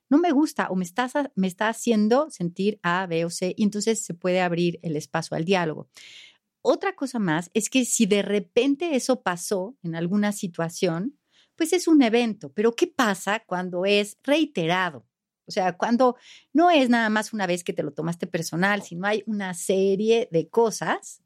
[0.08, 3.64] no me gusta o me, estás, me está haciendo sentir A, B o C y
[3.64, 5.88] entonces se puede abrir el espacio al diálogo.
[6.62, 11.18] Otra cosa más es que si de repente eso pasó en alguna situación,
[11.56, 15.06] pues es un evento, pero ¿qué pasa cuando es reiterado?
[15.46, 16.16] O sea, cuando
[16.52, 20.28] no es nada más una vez que te lo tomaste personal, sino hay una serie
[20.32, 21.22] de cosas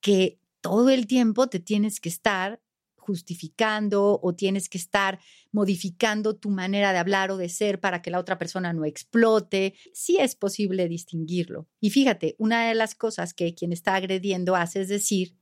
[0.00, 2.60] que todo el tiempo te tienes que estar
[2.96, 5.18] justificando o tienes que estar
[5.50, 9.74] modificando tu manera de hablar o de ser para que la otra persona no explote.
[9.92, 11.68] Sí es posible distinguirlo.
[11.80, 15.36] Y fíjate, una de las cosas que quien está agrediendo hace es decir,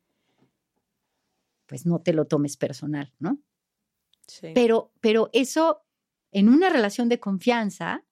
[1.66, 3.38] pues no te lo tomes personal, ¿no?
[4.30, 4.52] Sí.
[4.54, 5.82] Pero, pero eso
[6.32, 8.04] en una relación de confianza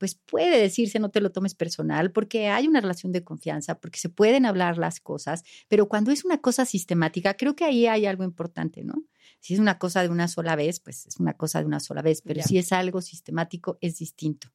[0.00, 4.00] pues puede decirse no te lo tomes personal porque hay una relación de confianza, porque
[4.00, 8.06] se pueden hablar las cosas, pero cuando es una cosa sistemática, creo que ahí hay
[8.06, 8.94] algo importante, ¿no?
[9.40, 12.00] Si es una cosa de una sola vez, pues es una cosa de una sola
[12.00, 14.48] vez, pero si es algo sistemático, es distinto.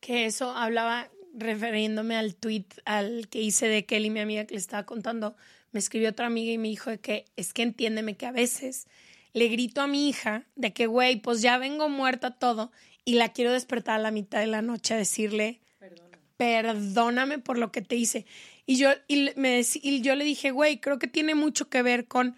[0.00, 4.60] Que eso hablaba refiriéndome al tweet al que hice de Kelly, mi amiga que le
[4.60, 5.34] estaba contando,
[5.72, 8.86] me escribió otra amiga y me dijo que es que entiéndeme que a veces
[9.32, 12.72] le grito a mi hija de que, güey, pues ya vengo muerta todo
[13.04, 15.60] y la quiero despertar a la mitad de la noche a decirle,
[16.36, 18.26] perdóname, por lo que te hice.
[18.66, 22.06] Y yo, y me, y yo le dije, güey, creo que tiene mucho que ver
[22.06, 22.36] con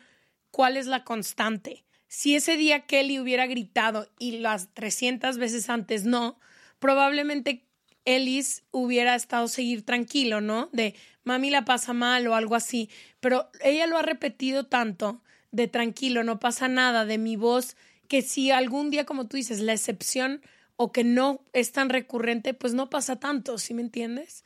[0.51, 1.85] cuál es la constante.
[2.09, 6.39] Si ese día Kelly hubiera gritado y las 300 veces antes no,
[6.79, 7.65] probablemente
[8.05, 10.69] Ellis hubiera estado seguir tranquilo, ¿no?
[10.73, 12.91] De mami la pasa mal o algo así.
[13.21, 17.77] Pero ella lo ha repetido tanto de tranquilo, no pasa nada, de mi voz
[18.09, 20.43] que si algún día, como tú dices, la excepción
[20.77, 24.45] o que no es tan recurrente, pues no pasa tanto, ¿sí me entiendes?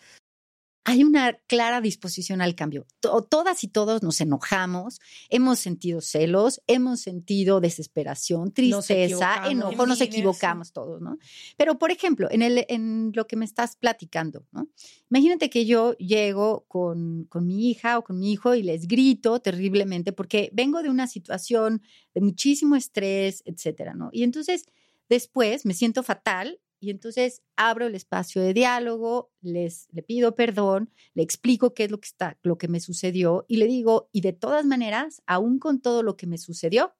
[0.88, 2.86] Hay una clara disposición al cambio.
[3.00, 10.72] Todas y todos nos enojamos, hemos sentido celos, hemos sentido desesperación, tristeza, enojo, nos equivocamos
[10.72, 11.18] todos, ¿no?
[11.56, 14.68] Pero, por ejemplo, en, el, en lo que me estás platicando, ¿no?
[15.10, 19.40] Imagínate que yo llego con, con mi hija o con mi hijo y les grito
[19.40, 21.82] terriblemente porque vengo de una situación
[22.14, 24.10] de muchísimo estrés, etcétera, ¿no?
[24.12, 24.66] Y entonces
[25.08, 30.92] después me siento fatal y entonces abro el espacio de diálogo, les le pido perdón,
[31.14, 34.20] le explico qué es lo que está, lo que me sucedió y le digo, y
[34.20, 36.94] de todas maneras, aún con todo lo que me sucedió,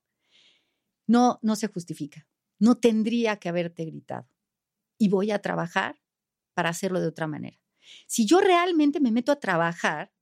[1.06, 2.26] no no se justifica.
[2.58, 4.28] No tendría que haberte gritado.
[4.98, 6.00] Y voy a trabajar
[6.54, 7.58] para hacerlo de otra manera.
[8.06, 10.12] Si yo realmente me meto a trabajar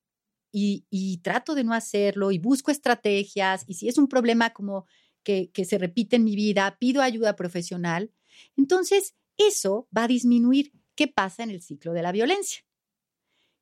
[0.52, 4.86] y, y trato de no hacerlo y busco estrategias y si es un problema como
[5.22, 8.12] que, que se repite en mi vida, pido ayuda profesional,
[8.56, 12.64] entonces eso va a disminuir qué pasa en el ciclo de la violencia.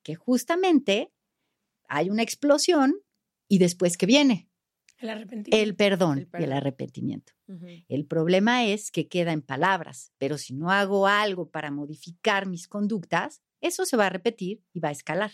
[0.03, 1.13] Que justamente
[1.89, 2.95] hay una explosión
[3.49, 4.49] y después que viene
[5.03, 5.57] el arrepentimiento.
[5.57, 7.33] El perdón, y el arrepentimiento.
[7.89, 12.67] El problema es que queda en palabras, pero si no hago algo para modificar mis
[12.67, 15.33] conductas, eso se va a repetir y va a escalar.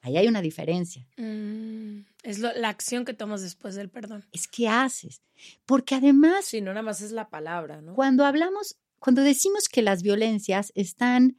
[0.00, 1.06] Ahí hay una diferencia.
[1.16, 4.24] Mm, es la acción que tomas después del perdón.
[4.32, 5.20] Es que haces.
[5.66, 6.44] Porque además...
[6.44, 7.94] Sí, no nada más es la palabra, ¿no?
[7.94, 11.38] Cuando hablamos cuando decimos que las violencias están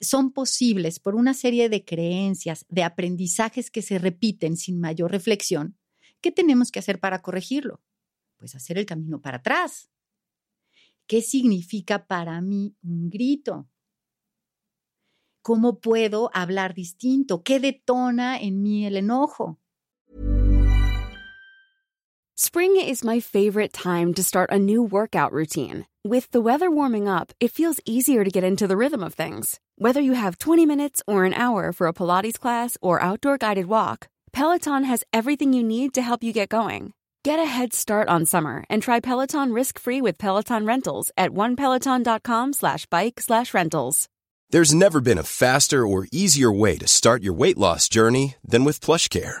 [0.00, 5.78] son posibles por una serie de creencias, de aprendizajes que se repiten sin mayor reflexión,
[6.20, 7.80] ¿qué tenemos que hacer para corregirlo?
[8.36, 9.88] Pues hacer el camino para atrás.
[11.06, 13.68] ¿Qué significa para mí un grito?
[15.42, 17.42] ¿Cómo puedo hablar distinto?
[17.42, 19.60] ¿Qué detona en mí el enojo?
[22.36, 25.86] Spring is my favorite time to start a new workout routine.
[26.06, 29.58] With the weather warming up, it feels easier to get into the rhythm of things.
[29.76, 33.68] Whether you have 20 minutes or an hour for a Pilates class or outdoor guided
[33.68, 36.92] walk, Peloton has everything you need to help you get going.
[37.22, 42.52] Get a head start on summer and try Peloton risk-free with Peloton Rentals at onepeloton.com
[42.52, 44.06] slash bike slash rentals.
[44.50, 48.64] There's never been a faster or easier way to start your weight loss journey than
[48.64, 49.40] with PlushCare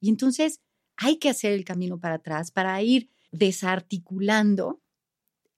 [0.00, 0.60] Y entonces
[0.96, 4.80] hay que hacer el camino para atrás para ir desarticulando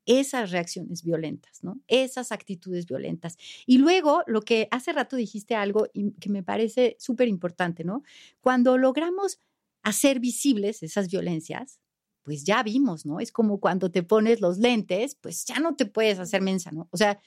[0.06, 1.80] esas reacciones violentas, ¿no?
[1.86, 3.36] Esas actitudes violentas.
[3.66, 5.86] Y luego, lo que hace rato dijiste algo
[6.20, 8.02] que me parece súper importante, ¿no?
[8.40, 9.40] Cuando logramos
[9.82, 11.78] hacer visibles esas violencias,
[12.22, 13.20] pues ya vimos, ¿no?
[13.20, 16.88] Es como cuando te pones los lentes, pues ya no te puedes hacer mensa, ¿no?
[16.90, 17.20] O sea,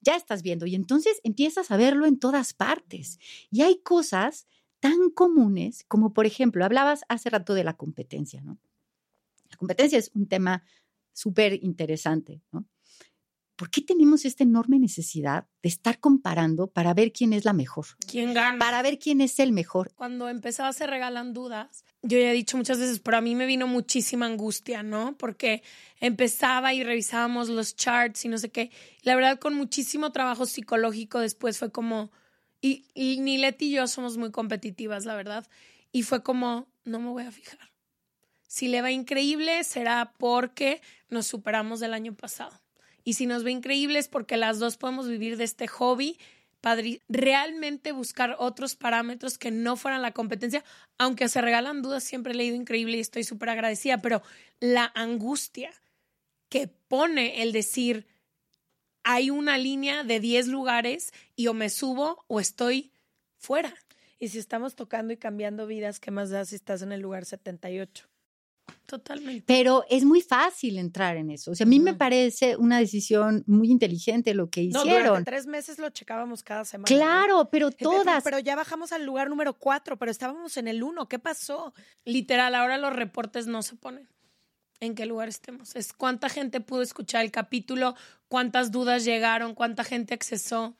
[0.00, 3.18] ya estás viendo y entonces empiezas a verlo en todas partes.
[3.50, 4.46] Y hay cosas
[4.80, 8.58] tan comunes como, por ejemplo, hablabas hace rato de la competencia, ¿no?
[9.50, 10.64] La competencia es un tema
[11.12, 12.66] súper interesante, ¿no?
[13.56, 17.86] ¿Por qué tenemos esta enorme necesidad de estar comparando para ver quién es la mejor?
[18.06, 18.58] ¿Quién gana?
[18.58, 19.94] Para ver quién es el mejor.
[19.94, 23.46] Cuando empezaba Se Regalan Dudas, yo ya he dicho muchas veces, pero a mí me
[23.46, 25.16] vino muchísima angustia, ¿no?
[25.16, 25.62] Porque
[26.00, 28.70] empezaba y revisábamos los charts y no sé qué.
[29.02, 32.10] La verdad, con muchísimo trabajo psicológico después fue como...
[32.60, 32.84] Y,
[33.20, 35.46] ni Leti y yo somos muy competitivas, la verdad.
[35.92, 37.58] Y fue como, no me voy a fijar.
[38.46, 42.60] Si le va increíble, será porque nos superamos del año pasado.
[43.04, 46.18] Y si nos ve increíble es porque las dos podemos vivir de este hobby,
[46.60, 50.64] padre, realmente buscar otros parámetros que no fueran la competencia,
[50.98, 54.22] aunque se regalan dudas, siempre he leído increíble y estoy súper agradecida, pero
[54.58, 55.70] la angustia
[56.48, 58.06] que pone el decir,
[59.08, 62.92] hay una línea de 10 lugares y o me subo o estoy
[63.38, 63.72] fuera.
[64.18, 67.24] Y si estamos tocando y cambiando vidas, ¿qué más da si estás en el lugar
[67.24, 68.08] 78?
[68.86, 69.44] Totalmente.
[69.46, 71.52] Pero es muy fácil entrar en eso.
[71.52, 75.06] O sea, a mí me parece una decisión muy inteligente lo que No, hicieron.
[75.06, 76.86] durante tres meses lo checábamos cada semana.
[76.86, 78.24] claro, pero todas.
[78.24, 81.08] Pero ya bajamos al lugar número cuatro, pero estábamos en el uno.
[81.08, 81.74] ¿Qué pasó?
[82.04, 84.08] Literal, ahora los reportes no se ponen.
[84.80, 85.74] ¿En qué lugar estemos?
[85.74, 87.94] Es cuánta gente pudo escuchar el capítulo,
[88.28, 90.76] cuántas dudas llegaron, cuánta gente accesó.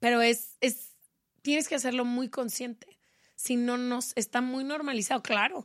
[0.00, 0.96] Pero es, es,
[1.42, 2.98] tienes que hacerlo muy consciente.
[3.36, 5.22] Si no, nos está muy normalizado.
[5.22, 5.64] Claro,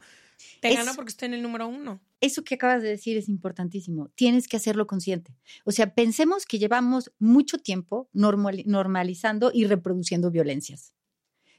[0.61, 1.99] te gano porque estoy en el número uno.
[2.21, 4.09] Eso que acabas de decir es importantísimo.
[4.09, 5.35] Tienes que hacerlo consciente.
[5.65, 10.93] O sea, pensemos que llevamos mucho tiempo normali- normalizando y reproduciendo violencias.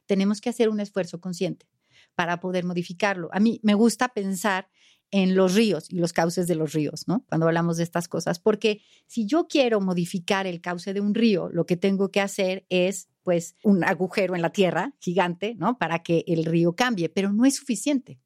[0.07, 1.69] Tenemos que hacer un esfuerzo consciente
[2.15, 3.29] para poder modificarlo.
[3.33, 4.69] A mí me gusta pensar
[5.11, 7.25] en los ríos y los cauces de los ríos, ¿no?
[7.29, 11.49] Cuando hablamos de estas cosas, porque si yo quiero modificar el cauce de un río,
[11.49, 15.79] lo que tengo que hacer es, pues, un agujero en la tierra gigante, ¿no?
[15.79, 18.21] Para que el río cambie, pero no es suficiente,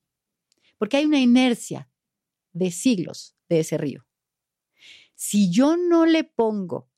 [0.78, 1.88] porque hay una inercia
[2.52, 4.06] de siglos de ese río.
[5.14, 6.90] Si yo no le pongo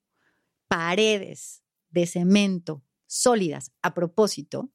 [0.67, 4.73] paredes de cemento sólidas a propósito,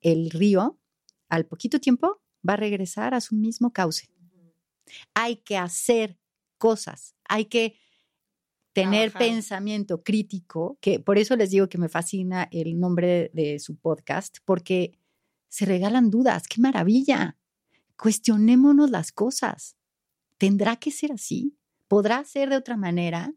[0.00, 0.80] el río
[1.28, 4.10] al poquito tiempo va a regresar a su mismo cauce.
[5.14, 6.18] Hay que hacer
[6.58, 7.76] cosas, hay que
[8.72, 9.34] tener Trabajar.
[9.34, 14.38] pensamiento crítico, que por eso les digo que me fascina el nombre de su podcast,
[14.44, 14.98] porque
[15.48, 17.36] se regalan dudas, qué maravilla.
[17.96, 19.76] Cuestionémonos las cosas.
[20.38, 21.58] ¿Tendrá que ser así?
[21.88, 23.34] ¿Podrá ser de otra manera?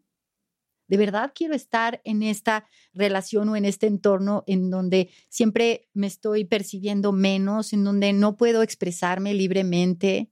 [0.87, 6.07] ¿De verdad quiero estar en esta relación o en este entorno en donde siempre me
[6.07, 10.29] estoy percibiendo menos, en donde no puedo expresarme libremente,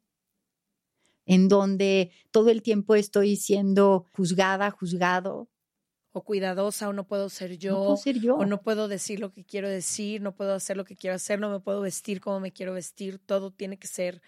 [1.26, 5.50] en donde todo el tiempo estoy siendo juzgada, juzgado?
[6.14, 7.72] O cuidadosa, o no puedo ser yo.
[7.72, 8.36] no puedo ser yo.
[8.36, 11.40] O no puedo decir lo que quiero decir, no puedo hacer lo que quiero hacer,
[11.40, 13.20] no me puedo vestir como me quiero vestir.
[13.20, 14.22] Todo tiene que ser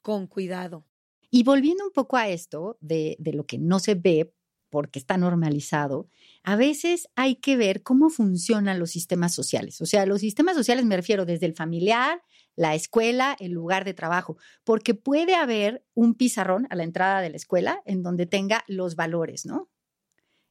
[0.00, 0.84] con cuidado.
[1.30, 4.34] Y volviendo un poco a esto de, de lo que no se ve
[4.72, 6.08] porque está normalizado,
[6.42, 9.80] a veces hay que ver cómo funcionan los sistemas sociales.
[9.82, 12.22] O sea, los sistemas sociales me refiero desde el familiar,
[12.56, 17.30] la escuela, el lugar de trabajo, porque puede haber un pizarrón a la entrada de
[17.30, 19.70] la escuela en donde tenga los valores, ¿no?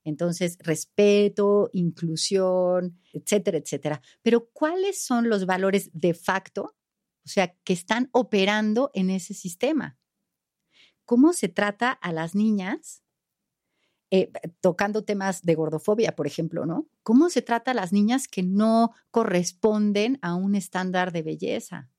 [0.04, 4.02] Entonces, respeto, inclusión, etcétera, etcétera.
[4.24, 6.76] Pero ¿cuáles son los valores de facto
[7.26, 9.97] o sea, que están operando en ese sistema.
[11.06, 13.04] ¿Cómo se trata a las niñas?
[14.14, 16.89] Eh, tocando temas de gordofobia, por ejemplo, ¿no?
[17.01, 21.89] ¿Cómo se trata a las niñas que no corresponden a un estándar de belleza?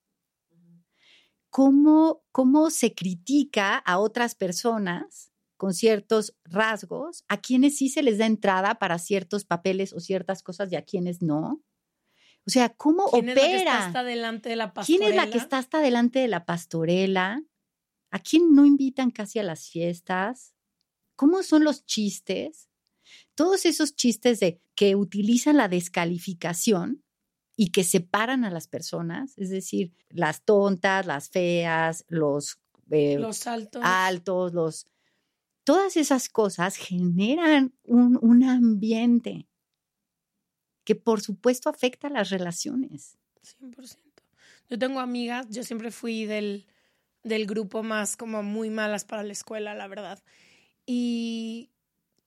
[1.49, 8.17] ¿Cómo, cómo se critica a otras personas con ciertos rasgos, a quienes sí se les
[8.19, 11.63] da entrada para ciertos papeles o ciertas cosas y a quienes no?
[12.45, 13.45] O sea, ¿cómo ¿Quién opera?
[13.47, 15.43] es la que está hasta delante de la ¿Quién es la que pastorela?
[15.43, 17.43] está hasta delante de la pastorela?
[18.11, 20.52] ¿A quién no invitan casi a las fiestas?
[21.23, 22.67] ¿Cómo son los chistes?
[23.33, 27.01] Todos esos chistes de que utilizan la descalificación
[27.55, 32.59] y que separan a las personas, es decir, las tontas, las feas, los,
[32.91, 33.81] eh, Los altos.
[33.85, 34.87] altos, los
[35.63, 39.47] todas esas cosas generan un, un ambiente
[40.83, 43.17] que por supuesto afecta a las relaciones.
[43.61, 43.97] 100%.
[44.69, 46.67] Yo tengo amigas, yo siempre fui del,
[47.23, 50.21] del grupo más como muy malas para la escuela, la verdad.
[50.85, 51.69] Y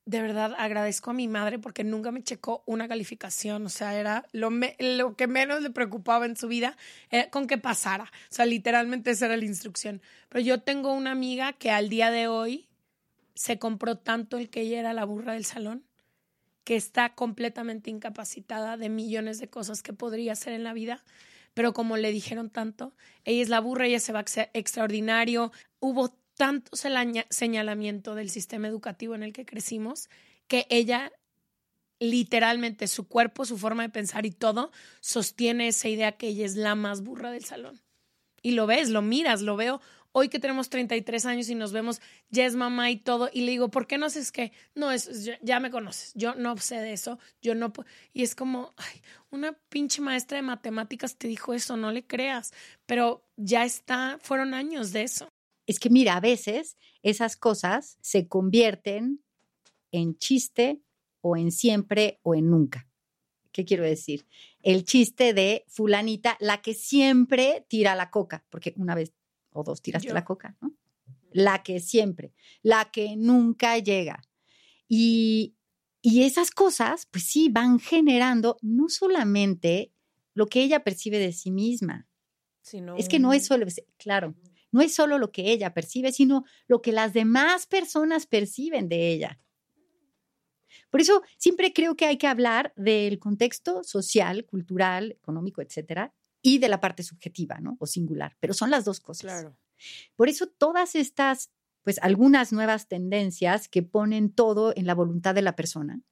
[0.06, 4.24] de verdad agradezco a mi madre porque nunca me checó una calificación, o sea, era
[4.32, 6.76] lo, me- lo que menos le preocupaba en su vida
[7.10, 10.00] era con que pasara, o sea, literalmente esa era la instrucción.
[10.28, 12.68] Pero yo tengo una amiga que al día de hoy
[13.34, 15.84] se compró tanto el que ella era la burra del salón
[16.64, 21.04] que está completamente incapacitada de millones de cosas que podría hacer en la vida,
[21.54, 22.92] pero como le dijeron tanto,
[23.24, 29.14] ella es la burra, ella se va a extraordinario, hubo tanto señalamiento del sistema educativo
[29.14, 30.08] en el que crecimos
[30.46, 31.12] que ella
[31.98, 34.70] literalmente su cuerpo, su forma de pensar y todo
[35.00, 37.80] sostiene esa idea que ella es la más burra del salón.
[38.42, 39.80] Y lo ves, lo miras, lo veo.
[40.12, 43.50] Hoy que tenemos 33 años y nos vemos, ya es mamá y todo, y le
[43.50, 44.52] digo, ¿por qué no haces qué?
[44.74, 47.84] No, es, ya, me conoces, yo no sé de eso, yo no pu-".
[48.14, 52.54] Y es como, ay, una pinche maestra de matemáticas te dijo eso, no le creas,
[52.86, 55.28] pero ya está, fueron años de eso.
[55.66, 59.22] Es que mira, a veces esas cosas se convierten
[59.90, 60.80] en chiste
[61.20, 62.88] o en siempre o en nunca.
[63.52, 64.26] ¿Qué quiero decir?
[64.62, 69.12] El chiste de fulanita, la que siempre tira la coca, porque una vez
[69.52, 70.14] o dos tiraste Yo.
[70.14, 70.76] la coca, ¿no?
[71.32, 74.22] La que siempre, la que nunca llega.
[74.88, 75.56] Y,
[76.02, 79.92] y esas cosas, pues sí, van generando no solamente
[80.34, 82.06] lo que ella percibe de sí misma,
[82.60, 83.64] Sino es que no es solo,
[83.96, 84.34] claro,
[84.76, 89.10] no es solo lo que ella percibe, sino lo que las demás personas perciben de
[89.10, 89.40] ella.
[90.90, 96.12] Por eso siempre creo que hay que hablar del contexto social, cultural, económico, etcétera,
[96.42, 97.78] y de la parte subjetiva, ¿no?
[97.80, 99.22] O singular, pero son las dos cosas.
[99.22, 99.56] Claro.
[100.14, 101.50] Por eso todas estas,
[101.82, 106.02] pues algunas nuevas tendencias que ponen todo en la voluntad de la persona,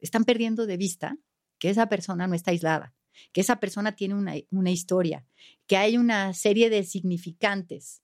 [0.00, 1.18] están perdiendo de vista
[1.58, 2.94] que esa persona no está aislada,
[3.32, 5.26] que esa persona tiene una, una historia,
[5.66, 8.02] que hay una serie de significantes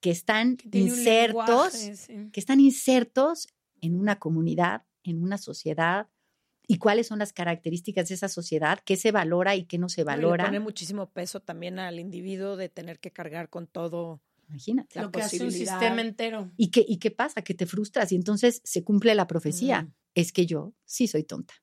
[0.00, 2.30] que están Que insertos, lenguaje, sí.
[2.32, 3.48] que están insertos
[3.80, 6.08] en una comunidad, en una sociedad,
[6.66, 10.02] y cuáles son las características de esa sociedad, qué se valora y qué no se
[10.02, 10.44] No, y le valora.
[10.46, 14.22] pone muchísimo peso también al individuo de tener que cargar con todo.
[14.48, 14.98] Imagínate.
[14.98, 16.50] la Lo que hace un sistema entero.
[16.56, 17.42] ¿Y qué, ¿Y qué pasa?
[17.42, 19.82] Que te frustras y entonces se cumple la profecía.
[19.82, 19.94] Mm.
[20.14, 21.54] Es que yo sí soy tonta.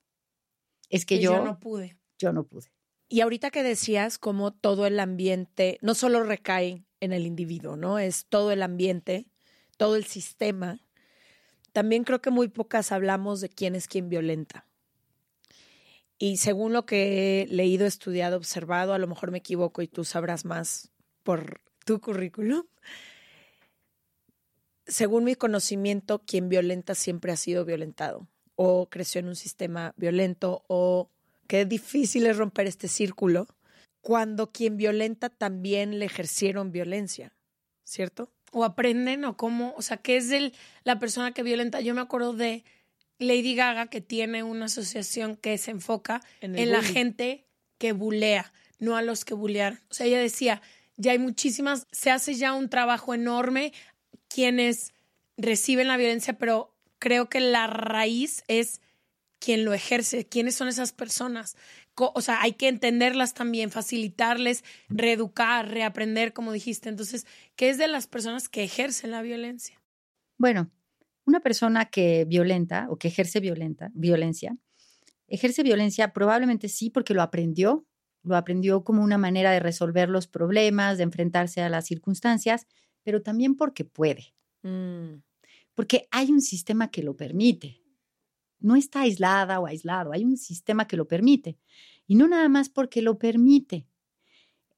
[0.88, 1.96] Es que Y yo, yo no pude.
[2.18, 2.72] yo no pude.
[3.12, 7.98] Y ahorita que decías cómo todo el ambiente no solo recae en el individuo, ¿no?
[7.98, 9.26] Es todo el ambiente,
[9.76, 10.80] todo el sistema.
[11.74, 14.66] También creo que muy pocas hablamos de quién es quien violenta.
[16.16, 20.06] Y según lo que he leído, estudiado, observado, a lo mejor me equivoco y tú
[20.06, 20.90] sabrás más
[21.22, 22.64] por tu currículum.
[24.86, 30.64] Según mi conocimiento, quien violenta siempre ha sido violentado o creció en un sistema violento
[30.66, 31.11] o
[31.52, 33.46] qué difícil es romper este círculo
[34.00, 37.36] cuando quien violenta también le ejercieron violencia,
[37.84, 38.32] ¿cierto?
[38.52, 41.82] o aprenden o cómo, o sea, qué es el, la persona que violenta.
[41.82, 42.64] Yo me acuerdo de
[43.18, 47.44] Lady Gaga que tiene una asociación que se enfoca En la gente
[47.76, 49.78] que bulea, no a los que bulearon.
[49.90, 50.62] O sea, ella decía,
[50.96, 53.74] ya hay muchísimas, se hace ya un trabajo enorme
[54.26, 54.94] quienes
[55.36, 58.80] reciben la violencia, pero creo que la raíz es
[59.42, 61.56] quien lo ejerce, quiénes son esas personas.
[61.94, 66.88] Co- O sea, hay que entenderlas también, facilitarles, reeducar, reaprender, como dijiste.
[66.88, 67.26] Entonces,
[67.56, 69.80] ¿qué es de las personas que ejercen la violencia?
[70.38, 70.70] Bueno,
[71.24, 74.56] una persona que violenta o que ejerce violenta, violencia,
[75.28, 77.86] ejerce violencia probablemente sí porque lo aprendió,
[78.24, 82.66] lo aprendió como una manera de resolver los problemas, de enfrentarse a las circunstancias,
[83.04, 84.34] pero también porque puede,
[84.64, 85.22] Mm,
[85.74, 87.81] porque hay un sistema que lo permite.
[88.62, 91.58] No está aislada o aislado, hay un sistema que lo permite.
[92.06, 93.86] Y no nada más porque lo permite.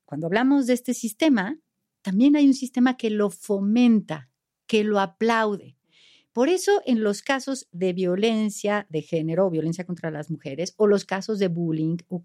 [0.05, 1.59] cuando hablamos de este sistema,
[2.03, 4.31] también hay un sistema que lo fomenta,
[4.67, 5.77] que lo aplaude.
[6.33, 11.05] Por eso, en los casos de violencia de género violencia contra las mujeres, o los
[11.05, 12.25] casos de bullying, o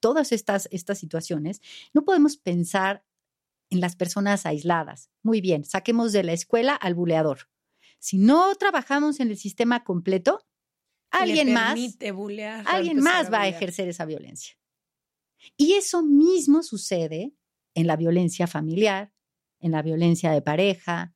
[0.00, 1.60] todas estas, estas situaciones,
[1.92, 3.04] no podemos pensar
[3.70, 5.10] en las personas aisladas.
[5.22, 7.48] Muy bien, saquemos de la escuela al buleador.
[7.98, 10.46] Si no trabajamos en el sistema completo,
[11.10, 11.78] alguien más,
[12.66, 14.56] alguien más va a ejercer esa violencia.
[15.56, 17.34] Y eso mismo sucede
[17.74, 19.12] en la violencia familiar,
[19.58, 21.14] en la violencia de pareja.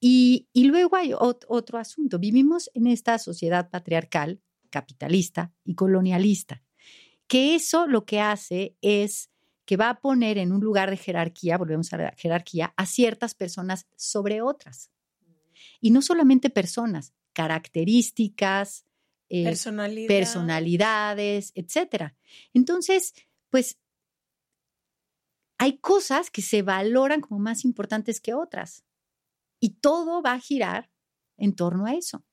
[0.00, 2.18] Y, luego hay otro asunto.
[2.18, 4.40] Vivimos en esta sociedad patriarcal,
[4.70, 6.62] capitalista y colonialista,
[7.26, 9.30] que eso lo que hace es
[9.64, 13.34] que va a poner en un lugar de jerarquía, volvemos a la jerarquía, a ciertas
[13.34, 14.92] personas sobre otras.
[15.80, 18.85] Y no solamente personas, características,
[19.28, 19.44] eh,
[20.06, 22.16] personalidades, etcétera.
[22.52, 23.14] Entonces,
[23.50, 23.78] pues
[25.58, 28.84] hay cosas que se valoran como más importantes que otras.
[29.58, 30.90] Y todo va a girar
[31.36, 32.24] en torno a eso.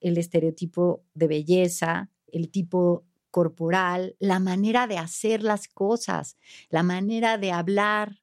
[0.00, 6.36] El estereotipo de belleza, el tipo corporal, la manera de hacer las cosas,
[6.68, 8.22] la manera de hablar.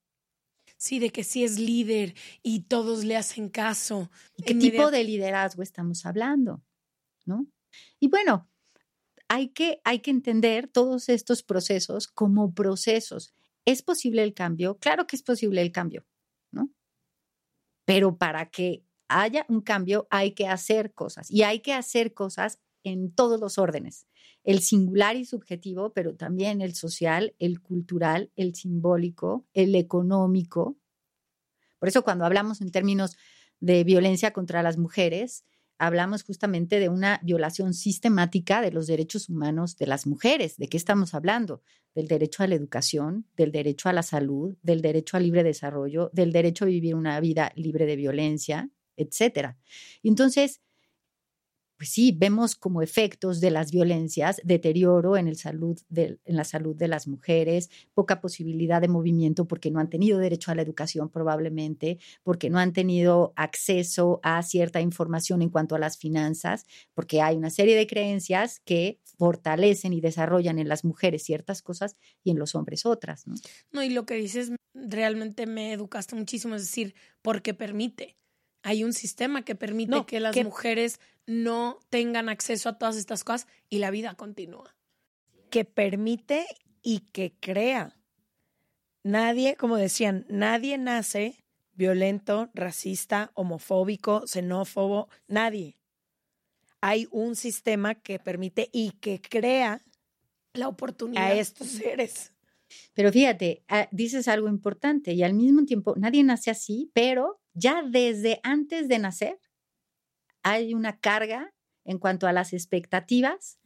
[0.77, 2.13] Sí, de que sí es líder
[2.43, 4.11] y todos le hacen caso.
[4.45, 6.61] ¿Qué tipo de liderazgo estamos hablando?
[7.25, 7.47] ¿No?
[7.99, 8.47] Y bueno,
[9.27, 13.33] hay que, hay que entender todos estos procesos como procesos.
[13.65, 14.77] ¿Es posible el cambio?
[14.77, 16.05] Claro que es posible el cambio,
[16.51, 16.69] ¿no?
[17.85, 22.59] Pero para que haya un cambio hay que hacer cosas y hay que hacer cosas
[22.83, 24.07] en todos los órdenes,
[24.43, 30.77] el singular y subjetivo, pero también el social, el cultural, el simbólico, el económico.
[31.79, 33.17] Por eso cuando hablamos en términos
[33.59, 35.43] de violencia contra las mujeres,
[35.77, 40.57] hablamos justamente de una violación sistemática de los derechos humanos de las mujeres.
[40.57, 41.61] ¿De qué estamos hablando?
[41.95, 46.09] Del derecho a la educación, del derecho a la salud, del derecho al libre desarrollo,
[46.13, 49.57] del derecho a vivir una vida libre de violencia, etcétera.
[50.03, 50.61] Entonces,
[51.77, 56.75] pues sí, vemos como efectos de las violencias, deterioro en, el salud en la salud
[56.75, 61.09] de las mujeres, poca posibilidad de movimiento porque no han tenido derecho a la educación
[61.09, 67.21] probablemente, porque no han tenido acceso a cierta información en cuanto a las finanzas, porque
[67.21, 72.31] hay una serie de creencias que fortalecen y desarrollan en las mujeres ciertas cosas y
[72.31, 73.27] en los hombres otras.
[73.27, 73.35] No,
[73.71, 78.17] no y lo que dices realmente me educaste muchísimo, es decir, porque permite
[78.67, 83.47] hay un sistema que permite que las mujeres no tengan acceso a todas estas cosas
[83.69, 84.75] y la vida continúa.
[85.49, 86.45] Que permite
[86.81, 87.95] y que crea.
[89.03, 91.45] Nadie, como decían, nadie nace
[91.75, 95.77] violento, racista, homofóbico, xenófobo, nadie.
[96.81, 99.81] Hay un sistema que permite y que crea
[100.51, 102.33] la oportunidad a estos seres.
[102.93, 107.83] Pero fíjate, ah, dices algo importante y al mismo tiempo nadie nace así, pero ya
[107.83, 109.39] desde antes de nacer
[110.43, 111.53] hay una carga
[111.85, 113.59] en cuanto a las expectativas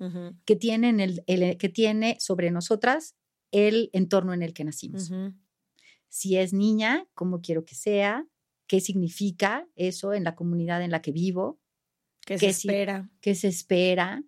[0.46, 3.16] que, tienen el, que tiene sobre nosotras
[3.52, 5.12] el entorno en el que nacimos.
[6.08, 8.28] Si es niña, ¿cómo quiero que sea?
[8.68, 11.60] ¿Qué significa eso en la comunidad en la que vivo?
[12.26, 13.10] ¿Qué se espera?
[13.22, 14.24] ¿Qué se espera?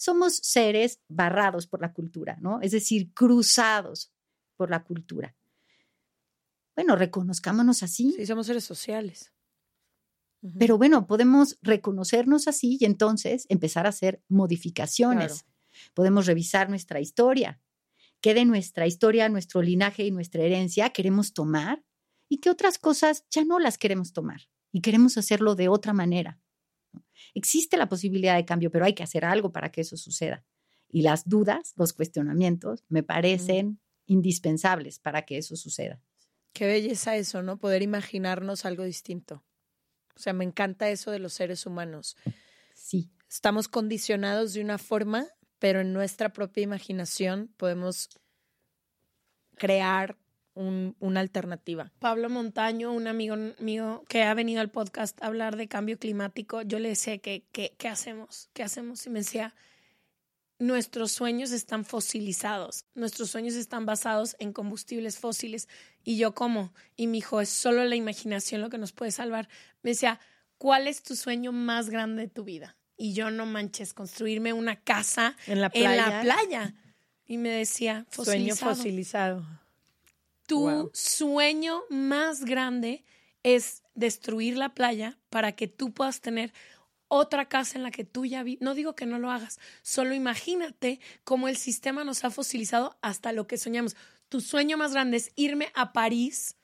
[0.00, 2.60] Somos seres barrados por la cultura, ¿no?
[2.62, 4.10] Es decir, cruzados
[4.56, 5.36] por la cultura
[6.80, 8.14] bueno, reconozcámonos así.
[8.16, 9.34] Sí, somos seres sociales.
[10.58, 15.44] Pero bueno, podemos reconocernos así y entonces empezar a hacer modificaciones.
[15.92, 17.60] Podemos revisar nuestra historia.
[18.22, 21.84] ¿Qué de nuestra historia, nuestro linaje y nuestra herencia queremos tomar?
[22.30, 24.48] ¿Y qué otras cosas ya no las queremos tomar?
[24.72, 26.40] Y queremos hacerlo de otra manera.
[27.34, 30.44] Existe la posibilidad de cambio, pero hay que hacer algo para que eso suceda.
[30.88, 36.02] Y las dudas, los cuestionamientos, me parecen indispensables para que eso suceda.
[36.52, 37.58] Qué belleza eso, ¿no?
[37.58, 39.44] Poder imaginarnos algo distinto.
[40.16, 42.16] O sea, me encanta eso de los seres humanos.
[42.74, 43.10] Sí.
[43.28, 45.28] Estamos condicionados de una forma,
[45.60, 48.08] pero en nuestra propia imaginación podemos
[49.56, 50.18] crear
[50.54, 51.92] una alternativa.
[51.98, 56.62] Pablo Montaño, un amigo mío que ha venido al podcast a hablar de cambio climático,
[56.62, 58.50] yo le decía que, ¿qué hacemos?
[58.52, 59.06] ¿Qué hacemos?
[59.06, 59.54] Y me decía,
[60.60, 65.68] nuestros sueños están fosilizados, nuestros sueños están basados en combustibles fósiles.
[66.04, 69.48] Y yo como, y mi hijo, es solo la imaginación lo que nos puede salvar.
[69.82, 70.20] Me decía,
[70.58, 72.76] ¿cuál es tu sueño más grande de tu vida?
[72.96, 76.74] Y yo no manches, construirme una casa en la playa.
[77.24, 78.56] Y me decía, fosilizado.
[78.56, 79.60] Sueño fosilizado.
[80.50, 83.04] Tu sueño más grande
[83.44, 86.52] es destruir la playa para que tú puedas tener
[87.06, 88.60] otra casa en la que tú ya vives.
[88.60, 93.32] No digo que no lo hagas, solo imagínate cómo el sistema nos ha fosilizado hasta
[93.32, 93.94] lo que soñamos.
[94.28, 96.56] tu sueño más grande es irme a París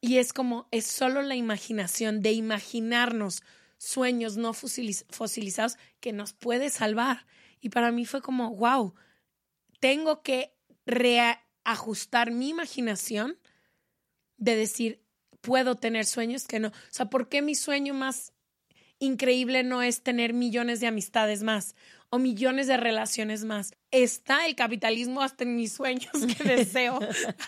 [0.00, 3.42] y es como, es solo la imaginación de imaginarnos
[3.76, 7.26] sueños no fosilizados que nos puede salvar.
[7.60, 8.94] Y para mí fue como, wow,
[9.80, 10.54] tengo que
[11.64, 13.38] reajustar mi imaginación
[14.36, 15.00] de decir,
[15.40, 16.68] puedo tener sueños que no.
[16.68, 18.32] O sea, ¿por qué mi sueño más
[18.98, 21.74] increíble no es tener millones de amistades más
[22.10, 23.72] o millones de relaciones más?
[23.90, 26.98] Está el capitalismo hasta en mis sueños que deseo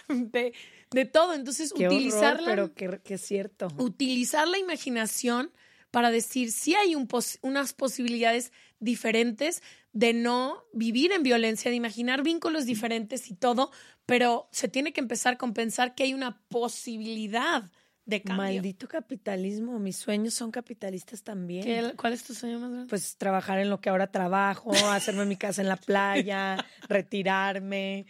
[0.08, 0.52] de,
[0.90, 1.34] de todo.
[1.34, 3.68] Entonces, utilizar pero que, es cierto.
[3.78, 5.52] Utilizar la imaginación
[5.90, 7.08] para decir si hay un
[7.42, 9.62] unas posibilidades diferentes
[9.96, 13.70] de no vivir en violencia, de imaginar vínculos diferentes y todo,
[14.04, 17.70] pero se tiene que empezar con pensar que hay una posibilidad
[18.04, 18.44] de cambio.
[18.44, 21.94] Maldito capitalismo, mis sueños son capitalistas también.
[21.96, 22.90] ¿Cuál es tu sueño más grande?
[22.90, 28.04] Pues trabajar en lo que ahora trabajo, hacerme mi casa en la playa, retirarme.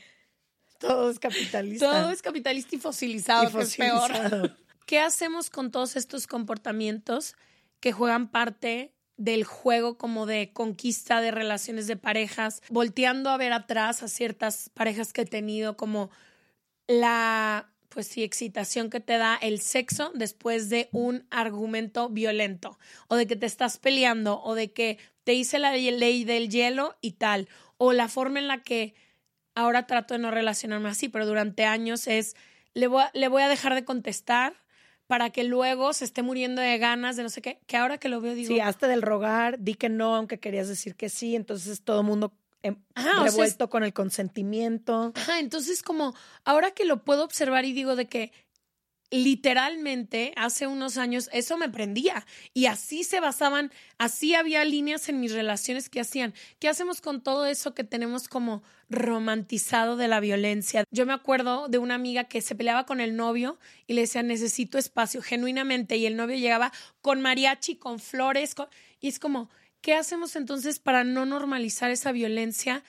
[0.80, 1.88] Todo es capitalista.
[1.88, 4.10] Todo es capitalista y fosilizado, que es peor.
[4.86, 7.36] ¿Qué hacemos con todos estos comportamientos
[7.78, 13.52] que juegan parte del juego como de conquista de relaciones de parejas, volteando a ver
[13.52, 16.10] atrás a ciertas parejas que he tenido como
[16.86, 23.16] la pues sí, excitación que te da el sexo después de un argumento violento, o
[23.16, 27.12] de que te estás peleando, o de que te hice la ley del hielo y
[27.12, 27.48] tal,
[27.78, 28.94] o la forma en la que
[29.54, 32.36] ahora trato de no relacionarme así, pero durante años es,
[32.74, 34.65] le voy, le voy a dejar de contestar
[35.06, 38.08] para que luego se esté muriendo de ganas de no sé qué, que ahora que
[38.08, 38.48] lo veo digo...
[38.48, 42.06] Sí, hasta del rogar, di que no, aunque querías decir que sí, entonces todo el
[42.06, 42.32] mundo
[42.62, 42.76] em,
[43.22, 45.12] revuelto con el consentimiento.
[45.14, 48.32] Ajá, entonces como ahora que lo puedo observar y digo de que
[49.10, 55.20] literalmente hace unos años eso me prendía y así se basaban, así había líneas en
[55.20, 56.34] mis relaciones que hacían.
[56.58, 60.84] ¿Qué hacemos con todo eso que tenemos como romantizado de la violencia?
[60.90, 64.22] Yo me acuerdo de una amiga que se peleaba con el novio y le decía
[64.22, 68.54] necesito espacio genuinamente y el novio llegaba con mariachi, con flores
[69.00, 69.50] y es como,
[69.80, 72.82] ¿qué hacemos entonces para no normalizar esa violencia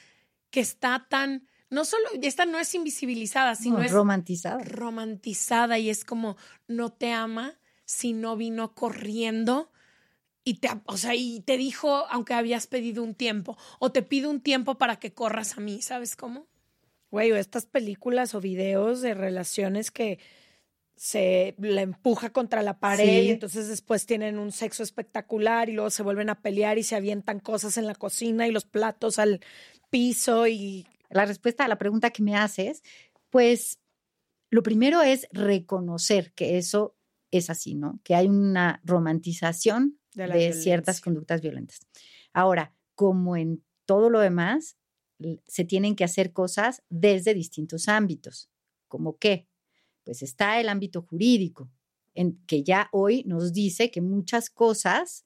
[0.49, 4.63] que está tan no solo, esta no es invisibilizada, sino es romantizada.
[4.63, 6.37] Romantizada y es como
[6.67, 9.71] no te ama si no vino corriendo
[10.43, 14.29] y te, o sea, y te dijo aunque habías pedido un tiempo o te pido
[14.29, 16.47] un tiempo para que corras a mí, ¿sabes cómo?
[17.11, 20.19] Güey, o estas películas o videos de relaciones que
[20.95, 25.91] se la empuja contra la pared y entonces después tienen un sexo espectacular y luego
[25.91, 29.41] se vuelven a pelear y se avientan cosas en la cocina y los platos al
[29.89, 32.83] piso y la respuesta a la pregunta que me haces,
[33.29, 33.79] pues
[34.49, 36.95] lo primero es reconocer que eso
[37.31, 37.99] es así, ¿no?
[38.03, 41.79] Que hay una romantización de, ciertas conductas violentas.
[42.33, 44.77] Ahora, como en todo lo demás,
[45.47, 48.49] se tienen que hacer cosas desde distintos ámbitos.
[48.87, 49.47] ¿Como qué?
[50.03, 51.69] Pues está el ámbito jurídico,
[52.13, 55.25] en que ya hoy nos dice que muchas cosas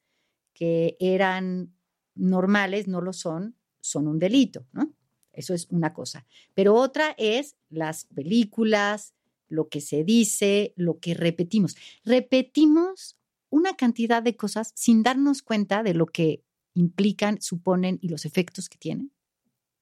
[0.54, 1.74] que eran
[2.16, 4.94] normales no lo son, son un delito, ¿no?
[5.34, 6.26] Eso es una cosa.
[6.54, 9.14] Pero otra es las películas,
[9.48, 11.76] lo que se dice, lo que repetimos.
[12.04, 13.18] Repetimos
[13.50, 18.70] una cantidad de cosas sin darnos cuenta de lo que implican, suponen y los efectos
[18.70, 19.12] que tienen.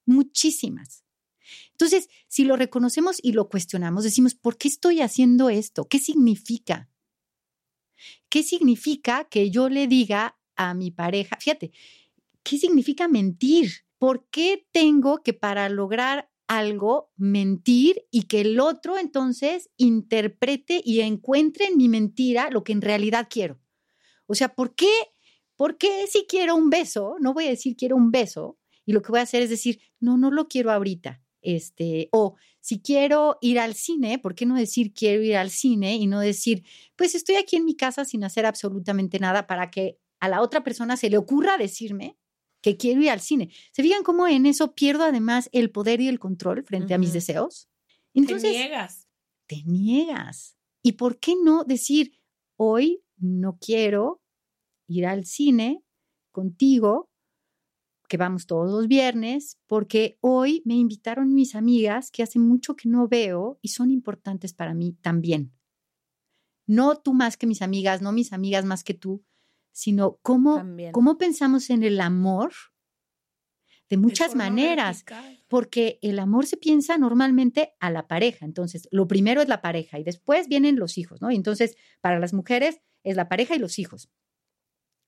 [0.06, 1.04] Muchísimas.
[1.72, 5.86] Entonces, si lo reconocemos y lo cuestionamos, decimos, ¿por qué estoy haciendo esto?
[5.86, 6.90] ¿Qué significa?
[8.28, 11.72] ¿Qué significa que yo le diga a mi pareja, fíjate,
[12.42, 13.70] ¿qué significa mentir?
[14.00, 21.00] ¿Por qué tengo que para lograr algo mentir y que el otro entonces interprete y
[21.00, 23.60] encuentre en mi mentira lo que en realidad quiero?
[24.26, 24.90] O sea, ¿por qué?
[25.54, 27.16] ¿Por qué si quiero un beso?
[27.20, 29.80] No voy a decir quiero un beso y lo que voy a hacer es decir,
[30.00, 31.22] no, no lo quiero ahorita.
[31.42, 35.96] Este, o si quiero ir al cine, ¿por qué no decir quiero ir al cine
[35.96, 36.64] y no decir,
[36.96, 40.64] pues estoy aquí en mi casa sin hacer absolutamente nada para que a la otra
[40.64, 42.16] persona se le ocurra decirme
[42.60, 43.50] que quiero ir al cine.
[43.72, 47.12] ¿Se fijan cómo en eso pierdo además el poder y el control frente a mis
[47.12, 47.68] deseos?
[48.14, 49.08] Entonces, te niegas.
[49.46, 50.56] Te niegas.
[50.82, 52.12] ¿Y por qué no decir,
[52.56, 54.22] hoy no quiero
[54.88, 55.84] ir al cine
[56.32, 57.10] contigo,
[58.08, 62.88] que vamos todos los viernes, porque hoy me invitaron mis amigas que hace mucho que
[62.88, 65.52] no veo y son importantes para mí también.
[66.66, 69.24] No tú más que mis amigas, no mis amigas más que tú,
[69.72, 72.52] sino cómo, cómo pensamos en el amor
[73.90, 75.04] de muchas maneras,
[75.48, 78.46] porque el amor se piensa normalmente a la pareja.
[78.46, 81.32] Entonces, lo primero es la pareja y después vienen los hijos, ¿no?
[81.32, 84.08] Y entonces, para las mujeres es la pareja y los hijos.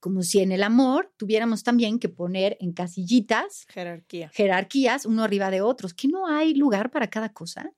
[0.00, 4.30] Como si en el amor tuviéramos también que poner en casillitas jerarquía.
[4.30, 7.72] Jerarquías uno arriba de otros, que no hay lugar para cada cosa.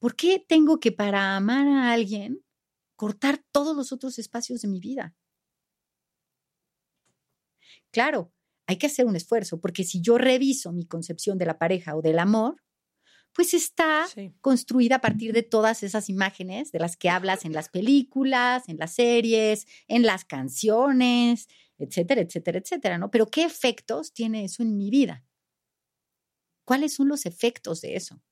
[0.00, 2.44] ¿Por qué tengo que para amar a alguien
[2.96, 5.14] cortar todos los otros espacios de mi vida?
[7.90, 8.32] Claro,
[8.66, 12.02] hay que hacer un esfuerzo, porque si yo reviso mi concepción de la pareja o
[12.02, 12.56] del amor,
[13.32, 14.34] pues está Sí.
[14.40, 18.78] construida a partir de todas esas imágenes de las que hablas en las películas, en
[18.78, 23.10] las series, en las canciones, etcétera, etcétera, etcétera, ¿no?
[23.10, 25.24] Pero ¿qué efectos tiene eso en mi vida?
[26.64, 28.22] ¿Cuáles son los efectos de eso?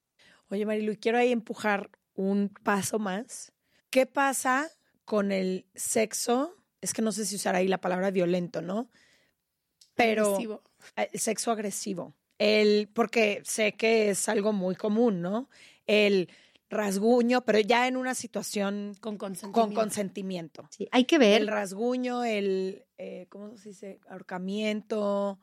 [0.51, 3.53] Oye, Marilu, quiero ahí empujar un paso más.
[3.91, 4.71] ¿Qué pasa
[5.05, 6.55] con el sexo?
[6.81, 8.91] Es que no sé si usar ahí la palabra violento, ¿no?
[9.99, 10.63] Pero Agresivo.
[10.97, 12.15] el sexo agresivo.
[12.39, 15.51] El, porque sé que es algo muy común, ¿no?
[15.87, 16.31] El
[16.71, 19.75] rasguño, pero ya en una situación Con con consentimiento.
[19.81, 20.69] consentimiento.
[20.71, 21.41] Sí, hay que ver.
[21.43, 24.01] El rasguño, el, eh, ¿cómo se dice?
[24.09, 25.41] Ahorcamiento,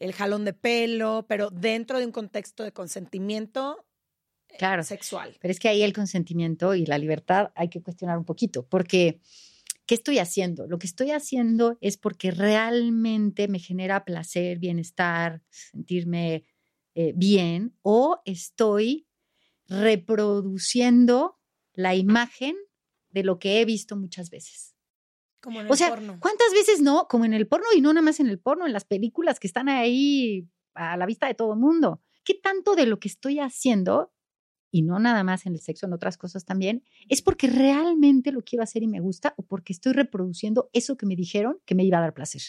[0.00, 3.84] el jalón de pelo, pero dentro de un contexto de consentimiento
[4.48, 4.82] eh, Claro.
[4.82, 5.36] sexual.
[5.40, 9.20] Pero es que ahí el consentimiento y la libertad hay que cuestionar un poquito, porque
[9.86, 10.66] ¿qué estoy haciendo?
[10.66, 16.44] Lo que estoy haciendo es porque realmente me genera placer, bienestar, sentirme
[16.94, 19.06] eh, bien, o estoy
[19.66, 21.38] reproduciendo
[21.72, 22.56] la imagen
[23.10, 24.74] de lo que he visto muchas veces.
[25.40, 26.18] Como en el O sea, porno.
[26.20, 27.06] ¿cuántas veces no?
[27.08, 29.46] Como en el porno y no nada más en el porno, en las películas que
[29.46, 32.00] están ahí a la vista de todo el mundo.
[32.24, 34.13] ¿Qué tanto de lo que estoy haciendo,
[34.74, 38.42] y no nada más en el sexo, en otras cosas también, es porque realmente lo
[38.42, 41.84] quiero hacer y me gusta o porque estoy reproduciendo eso que me dijeron que me
[41.84, 42.42] iba a dar placer?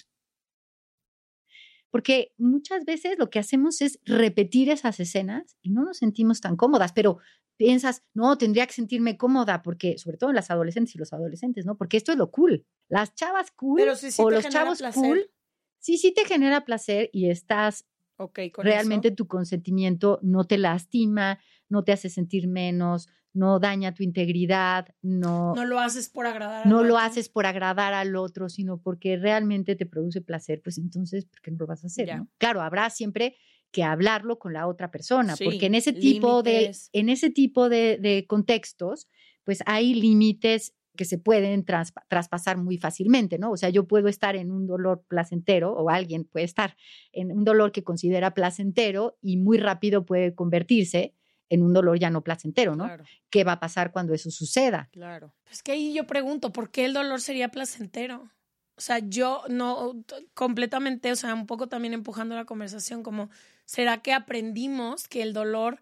[1.92, 6.56] Porque muchas veces lo que hacemos es repetir esas escenas y no nos sentimos tan
[6.56, 7.20] cómodas, pero
[7.58, 11.66] piensas, no, tendría que sentirme cómoda, porque sobre todo en las adolescentes y los adolescentes,
[11.68, 11.78] ¿no?
[11.78, 12.66] Porque esto es lo cool.
[12.90, 15.04] Las chavas cool Pero si sí o los chavos placer.
[15.04, 15.32] cool,
[15.80, 17.86] sí, sí te genera placer y estás
[18.18, 19.16] Ok, con realmente eso.
[19.16, 25.54] tu consentimiento no te lastima, no te hace sentir menos, no daña tu integridad, no,
[25.56, 26.64] No lo haces por agradar.
[26.64, 27.06] al no lo otro.
[27.06, 31.52] haces por agradar al otro, sino porque realmente te produce placer, pues entonces, ¿por qué
[31.52, 32.16] no lo vas a hacer?
[32.16, 32.30] No?
[32.38, 33.36] Claro, habrá siempre
[33.72, 37.68] que hablarlo con la otra persona, Sí, porque en ese tipo de, en ese tipo
[37.68, 39.10] de, de contextos,
[39.44, 43.52] pues hay límites que se pueden traspa- traspasar muy fácilmente, ¿no?
[43.52, 46.78] O sea, yo puedo estar en un dolor placentero o alguien puede estar
[47.12, 51.14] en un dolor que considera placentero y muy rápido puede convertirse
[51.50, 52.86] en un dolor ya no placentero, ¿no?
[52.86, 54.90] Claro, ¿Qué va a pasar cuando eso suceda?
[54.92, 55.34] claro.
[55.52, 58.30] Es que ahí yo pregunto, ¿por qué el dolor sería placentero?
[58.78, 63.30] O sea, yo no completamente, o sea, un poco también empujando la conversación, como,
[63.64, 65.80] ¿será que aprendimos que el dolor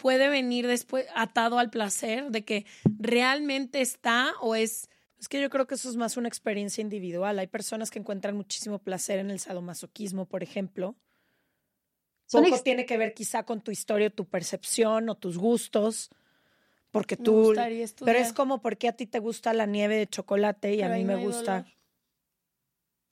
[0.00, 2.66] puede venir después atado al placer, de que
[2.98, 4.88] realmente está o es...
[5.18, 7.38] Es que yo creo que eso es más una experiencia individual.
[7.38, 10.96] Hay personas que encuentran muchísimo placer en el sadomasoquismo, por ejemplo.
[12.30, 16.10] Poco tiene que ver quizá con tu historia, tu percepción o tus gustos,
[16.90, 17.54] porque tú...
[18.04, 20.96] Pero es como porque a ti te gusta la nieve de chocolate y Pero a
[20.96, 21.58] mí no me gusta...
[21.58, 21.72] dolor.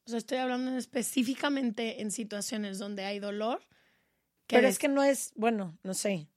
[0.07, 3.61] O sea, estoy hablando específicamente en situaciones donde hay dolor.
[4.47, 6.29] Pero es que no es, bueno, no sé.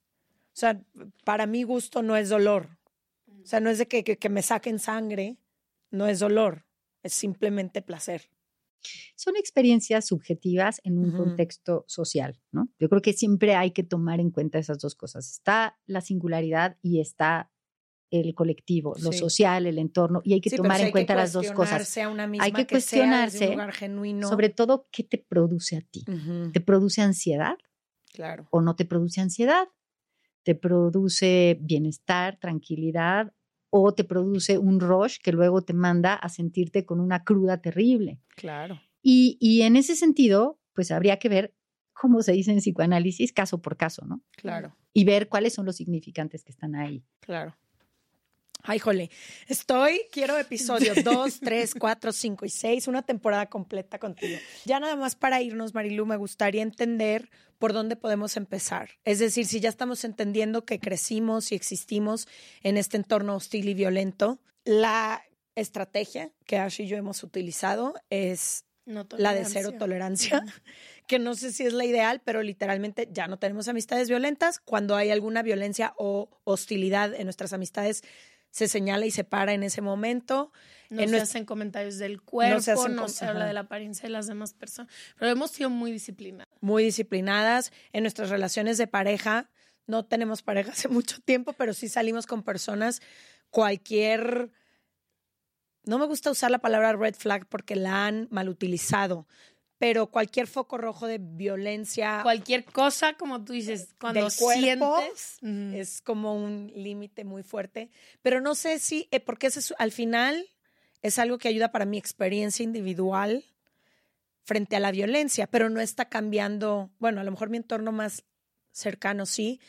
[0.47, 0.81] O sea,
[1.23, 2.77] para mi gusto no es dolor.
[3.41, 5.37] O sea, no es de que, que, que me saquen sangre,
[5.89, 6.65] no es dolor,
[7.01, 8.29] es simplemente placer.
[9.15, 12.69] Son experiencias subjetivas en un contexto social, ¿no?
[12.79, 15.29] Yo creo que siempre hay que tomar en cuenta esas dos cosas.
[15.29, 17.51] Está la singularidad y está
[18.09, 21.31] el colectivo, lo social, el entorno, y hay que Sí, tomar en hay cuenta las
[21.31, 21.97] dos cosas.
[22.11, 24.27] una misma Hay que cuestionarse un.
[24.27, 26.03] Sobre todo, ¿qué te produce a ti?
[26.51, 27.55] ¿Te produce ansiedad
[28.13, 28.47] Claro.
[28.51, 29.69] o no te produce ansiedad?
[30.43, 33.33] ¿Te produce bienestar, tranquilidad
[33.71, 38.19] o te produce un rush que luego te manda a sentirte con una cruda terrible?
[38.35, 38.79] Claro.
[39.01, 41.55] Y, y en ese sentido, pues habría que ver,
[41.93, 44.23] cómo se dice en psicoanálisis, caso por caso, ¿no?
[44.31, 47.03] Claro, Y ver cuáles son los significantes que están ahí.
[47.19, 47.55] claro.
[48.63, 49.09] Ay, jole.
[49.47, 54.37] Estoy, quiero episodio 2, 3, 4, 5 y 6, una temporada completa contigo.
[54.65, 58.89] Ya nada más para irnos, Marilu, me gustaría entender por dónde podemos empezar.
[59.05, 62.27] Es decir, si ya estamos entendiendo que crecimos y existimos
[62.63, 65.23] en este entorno hostil y violento, la
[65.55, 70.39] estrategia que Ash y yo hemos utilizado es No la de cero tolerancia.
[70.39, 70.63] tolerancia,
[71.07, 74.59] que no sé si es la ideal, pero literalmente ya no tenemos amistades violentas.
[74.59, 78.03] Cuando hay alguna violencia o hostilidad en nuestras amistades,
[78.51, 80.51] se señala y se para en ese momento.
[80.89, 83.61] No En se hacen comentarios del cuerpo, no se se, hacen com- habla de la
[83.61, 84.91] apariencia de las demás personas.
[85.17, 86.53] Pero hemos sido muy disciplinados.
[86.61, 89.49] muy disciplinadas en nuestras relaciones de pareja.
[89.87, 93.01] No tenemos pareja hace mucho tiempo, pero sí salimos con personas.
[93.49, 94.51] Cualquier.
[95.83, 99.27] No me gusta usar la palabra red flag porque la han mal utilizado,
[99.81, 105.39] pero cualquier foco rojo de violencia Cualquier cosa, como tú dices, cuando del cuerpo sientes.
[105.73, 107.89] Es como un límite muy fuerte.
[108.21, 110.45] Pero no sé si, eh, porque ese es- al final
[111.01, 113.43] es algo que ayuda para mi experiencia individual
[114.43, 118.23] frente a la violencia, pero no está cambiando, bueno, a lo mejor mi entorno más
[118.71, 119.59] cercano sí,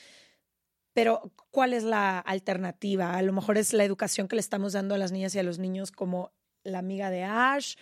[0.93, 3.17] pero ¿cuál es la alternativa?
[3.17, 5.43] A lo mejor es la educación que le estamos dando a las niñas y a
[5.43, 6.33] los niños como
[6.65, 7.77] la amiga de Ash,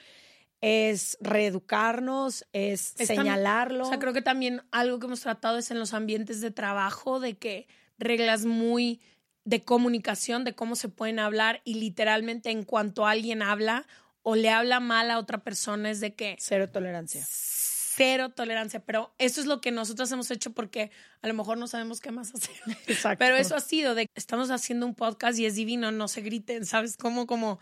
[0.61, 3.85] es reeducarnos, es, señalarlo.
[3.87, 7.21] O sea, creo que también algo que hemos tratado es en los ambientes de trabajo,
[7.21, 7.67] de que
[7.99, 9.01] reglas muy
[9.45, 13.87] de comunicación, de cómo se pueden hablar y literalmente en cuanto alguien habla
[14.23, 17.27] o le habla mal a otra persona es de que Cero tolerancia.
[17.27, 20.91] cero tolerancia, pero eso es lo que nosotros hemos hecho porque
[21.23, 22.55] a lo mejor no sabemos qué más hacer.
[22.87, 23.19] Exacto.
[23.19, 26.67] Pero eso ha sido de estamos haciendo un podcast y es divino, no se griten,
[26.67, 26.99] ¿sabes?
[26.99, 27.59] Como, como,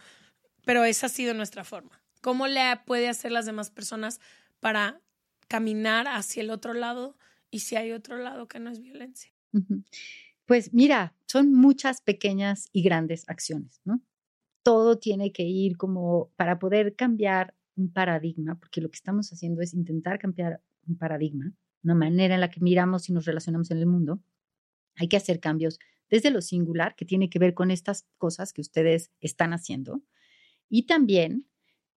[0.65, 2.01] pero esa ha sido nuestra forma.
[2.21, 4.21] ¿Cómo le puede hacer las demás personas
[4.61, 5.01] para
[5.49, 7.17] caminar hacia el otro lado
[7.51, 9.33] y si hay otro lado que no es violencia?
[10.47, 14.01] Pues mira, son muchas pequeñas y grandes acciones, ¿no?
[14.63, 19.63] Todo tiene que ir como para poder cambiar un paradigma, porque lo que estamos haciendo
[19.63, 21.53] es intentar cambiar un paradigma,
[21.83, 24.21] una manera en la que miramos y nos relacionamos en el mundo.
[24.97, 25.79] Hay que hacer cambios
[26.11, 30.03] desde lo singular, que tiene que ver con estas cosas que ustedes están haciendo,
[30.69, 31.47] y también,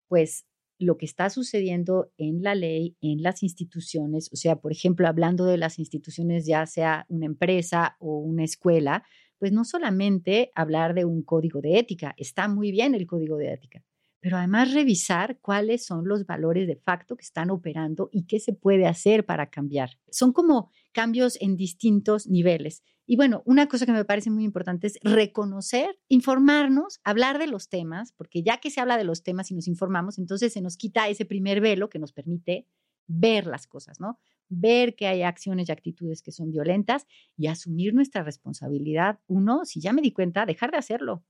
[0.09, 0.45] pues,
[0.79, 5.45] lo que está sucediendo en la ley, en las instituciones, o sea, por ejemplo, hablando
[5.45, 9.03] de las instituciones, ya sea una empresa o una escuela,
[9.37, 13.53] pues no solamente hablar de un código de ética, está muy bien el código de
[13.53, 13.83] ética,
[14.21, 18.53] pero además revisar cuáles son los valores de facto que están operando y qué se
[18.53, 19.91] puede hacer para cambiar.
[20.09, 22.83] Son como cambios en distintos niveles.
[23.05, 27.67] Y bueno, una cosa que me parece muy importante es reconocer, informarnos, hablar de los
[27.67, 30.77] temas, porque ya que se habla de los temas y nos informamos, entonces se nos
[30.77, 32.67] quita ese primer velo que nos permite
[33.07, 34.19] ver las cosas, ¿no?
[34.47, 39.19] Ver que hay acciones y actitudes que son violentas y asumir nuestra responsabilidad.
[39.25, 41.25] Uno, si ya me di cuenta, dejar de hacerlo.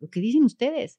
[0.00, 0.98] Lo que dicen ustedes.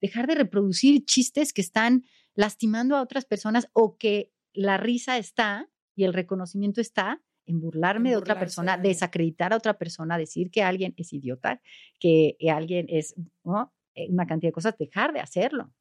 [0.00, 5.68] Dejar de reproducir chistes que están lastimando a otras personas o que la risa está
[5.96, 10.18] y el reconocimiento está en burlarme En de otra persona, de desacreditar a otra persona,
[10.18, 11.60] decir que alguien es idiota,
[11.98, 13.72] que alguien es ¿no?
[13.94, 15.72] Eh, una cantidad de cosas, dejar de hacerlo.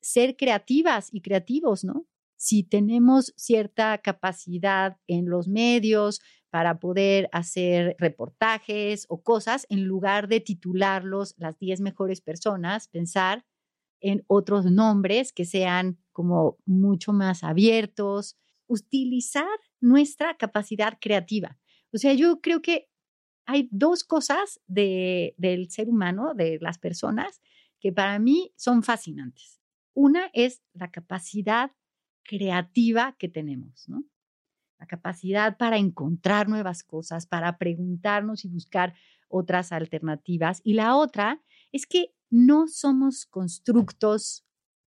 [0.00, 2.06] Ser creativas y creativos, ¿no?
[2.36, 6.20] Si tenemos cierta capacidad en los medios
[6.50, 13.44] para poder hacer reportajes o cosas, en lugar de titularlos las 10 mejores personas, pensar
[14.00, 18.36] en otros nombres que sean como mucho más abiertos,
[18.66, 21.58] utilizar nuestra capacidad creativa.
[21.92, 22.88] O sea, yo creo que
[23.46, 27.42] hay dos cosas de, del ser humano, de las personas,
[27.80, 29.60] que para mí son fascinantes.
[29.92, 31.70] Una es la capacidad
[32.22, 33.86] creativa que tenemos.
[34.78, 38.94] La capacidad para encontrar nuevas cosas, para preguntarnos y buscar
[39.28, 40.62] otras alternativas.
[40.64, 44.46] Y la otra es que no somos constructos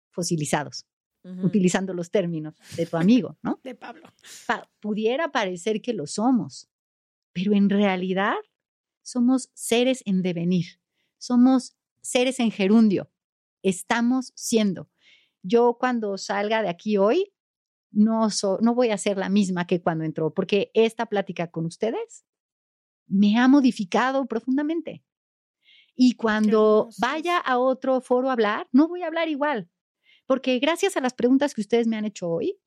[0.09, 0.87] fosilizados,
[1.23, 3.59] utilizando los términos de tu amigo, ¿no?
[3.63, 4.07] De Pablo.
[4.45, 6.69] Pa- pudiera parecer que lo somos,
[7.33, 8.35] pero en realidad
[9.01, 10.79] somos seres en devenir,
[11.17, 13.11] somos seres en gerundio,
[13.61, 14.89] estamos siendo.
[15.43, 17.33] Yo cuando salga de aquí hoy,
[17.91, 21.65] no, so- no voy a ser la misma que cuando entró, porque esta plática con
[21.65, 22.25] ustedes
[23.07, 25.03] me ha modificado profundamente.
[25.95, 29.69] Y cuando vaya a otro foro a hablar, no voy a hablar igual,
[30.27, 32.59] porque gracias a las preguntas que ustedes me han hecho hoy,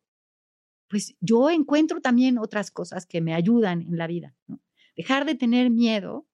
[0.89, 4.35] pues yo encuentro también otras cosas que me ayudan en la vida.
[4.49, 4.61] ¿no?
[4.97, 6.27] Dejar de tener miedo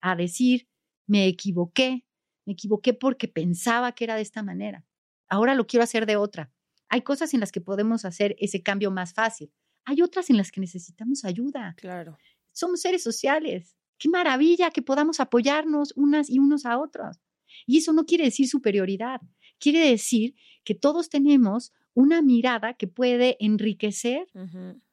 [0.00, 0.68] a decir,
[1.06, 2.06] me equivoqué,
[2.46, 4.84] me equivoqué porque pensaba que era de esta manera.
[5.28, 6.52] Ahora lo quiero hacer de otra.
[6.88, 9.52] Hay cosas en las que podemos hacer ese cambio más fácil.
[9.84, 11.74] Hay otras en las que necesitamos ayuda.
[11.76, 12.16] Claro.
[12.52, 13.74] Somos seres sociales.
[13.98, 17.18] Qué maravilla que podamos apoyarnos unas y unos a otros.
[17.66, 19.20] Y eso no quiere decir superioridad.
[19.58, 20.34] Quiere decir
[20.68, 24.26] que todos tenemos una mirada que puede enriquecer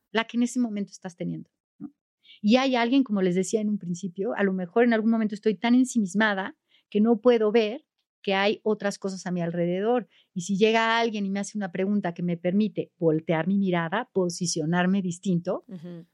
[0.09, 1.49] la que en ese momento estás teniendo.
[1.79, 1.91] ¿no?
[2.41, 5.35] Y hay alguien, como les decía en un principio, a lo mejor en algún momento
[5.35, 6.55] estoy tan ensimismada
[6.89, 7.85] que no puedo ver
[8.21, 10.07] que hay otras cosas a mi alrededor.
[10.33, 14.09] Y si llega alguien y me hace una pregunta que me permite voltear mi mirada,
[14.13, 15.65] posicionarme distinto,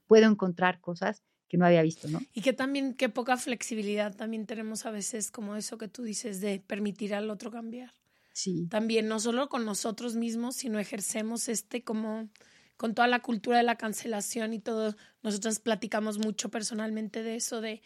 [0.08, 2.20] puedo encontrar cosas que no había visto, ¿no?
[2.34, 6.40] Y que también, qué poca flexibilidad también tenemos a veces, como eso que tú dices,
[6.40, 7.92] de permitir al otro cambiar.
[8.32, 8.70] Sí.
[8.70, 12.30] También, no solo con nosotros mismos, sino ejercemos este como
[12.76, 14.96] con toda la cultura de la cancelación y todo.
[15.22, 17.82] Nosotros platicamos mucho personalmente de eso, de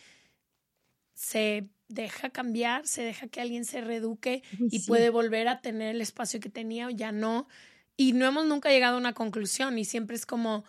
[1.14, 6.00] se deja cambiar, se deja que alguien se reeduque y puede volver a tener el
[6.00, 7.48] espacio que tenía o ya no.
[7.96, 10.64] y no hemos nunca llegado a una conclusión y siempre es como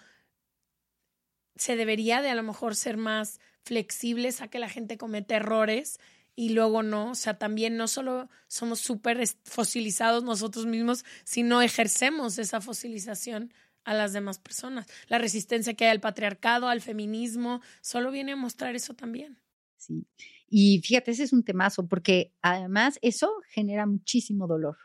[1.56, 6.00] se debería de a lo mejor ser más flexibles a que la gente cometa errores
[6.40, 12.38] y luego no, o sea, también no solo somos súper fosilizados nosotros mismos, sino ejercemos
[12.38, 13.52] esa fosilización
[13.84, 14.86] a las demás personas.
[15.08, 19.40] La resistencia que hay al patriarcado, al feminismo, solo viene a mostrar eso también.
[19.78, 20.06] Sí.
[20.48, 24.78] Y fíjate, ese es un temazo, porque además eso genera muchísimo dolor.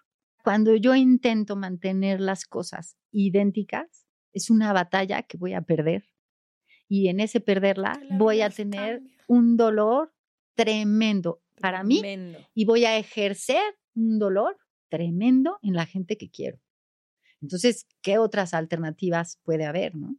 [0.43, 6.07] Cuando yo intento mantener las cosas idénticas, es una batalla que voy a perder.
[6.89, 10.15] Y en ese perderla voy a tener un dolor
[10.55, 12.03] tremendo para mí
[12.55, 13.63] y voy a ejercer
[13.95, 14.59] un dolor
[14.91, 16.61] tremendo en la gente que quiero.
[17.41, 19.97] Entonces, ¿qué otras alternativas puede haber?
[19.97, 20.17] ¿no?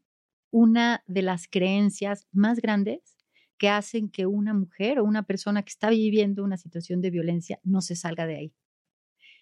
[0.51, 3.17] Una de las creencias más grandes
[3.57, 7.59] que hacen que una mujer o una persona que está viviendo una situación de violencia
[7.63, 8.53] no se salga de ahí,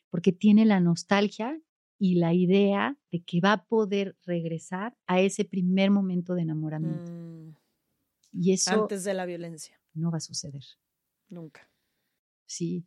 [0.09, 1.59] porque tiene la nostalgia
[1.97, 7.11] y la idea de que va a poder regresar a ese primer momento de enamoramiento.
[7.11, 7.55] Mm.
[8.33, 8.83] Y eso...
[8.83, 9.79] Antes de la violencia.
[9.93, 10.63] No va a suceder.
[11.29, 11.70] Nunca.
[12.51, 12.85] Sí,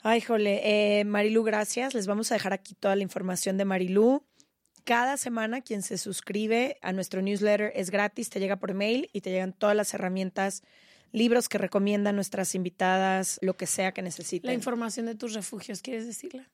[0.00, 0.60] Ay, jole.
[0.64, 1.94] Eh, Marilu, gracias.
[1.94, 4.22] Les vamos a dejar aquí toda la información de Marilu.
[4.84, 9.22] Cada semana quien se suscribe a nuestro newsletter es gratis, te llega por mail y
[9.22, 10.62] te llegan todas las herramientas,
[11.12, 14.48] libros que recomiendan nuestras invitadas, lo que sea que necesiten.
[14.48, 16.50] La información de tus refugios, ¿quieres decirla?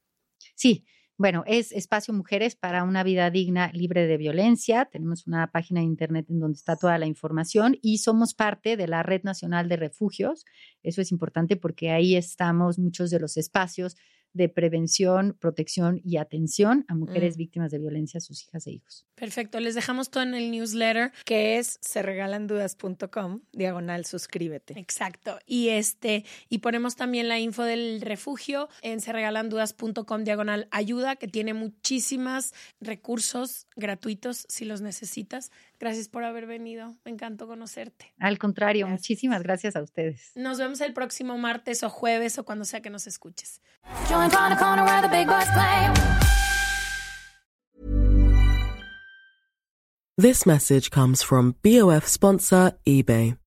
[0.55, 0.87] Sí,
[1.21, 4.87] bueno, es Espacio Mujeres para una vida digna, libre de violencia.
[4.87, 8.89] Tenemos una página de internet en donde está toda la información y somos parte de
[8.89, 10.47] la Red Nacional de Refugios.
[10.83, 13.99] Eso es importante porque ahí estamos muchos de los espacios
[14.33, 17.39] de prevención, protección y atención a mujeres mm.
[17.39, 19.07] víctimas de violencia, sus hijas e hijos.
[19.15, 24.79] Perfecto, les dejamos todo en el newsletter que es serregalandudas.com, diagonal suscríbete.
[24.79, 25.39] Exacto.
[25.47, 31.55] Y este y ponemos también la info del refugio en serregalandudas.com diagonal ayuda que tiene
[31.55, 35.51] muchísimas recursos gratuitos si los necesitas.
[35.81, 36.95] Gracias por haber venido.
[37.07, 38.13] Me encantó conocerte.
[38.19, 40.31] Al contrario, muchísimas gracias a ustedes.
[40.35, 43.63] Nos vemos el próximo martes o jueves o cuando sea que nos escuches.
[50.19, 53.39] This message comes from BOF sponsor eBay.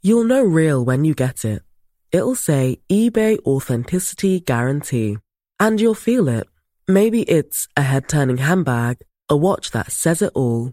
[0.00, 1.62] You'll know real when you get it.
[2.10, 5.18] It'll say eBay Authenticity Guarantee.
[5.60, 6.46] And you'll feel it.
[6.86, 10.72] Maybe it's a head turning handbag, a watch that says it all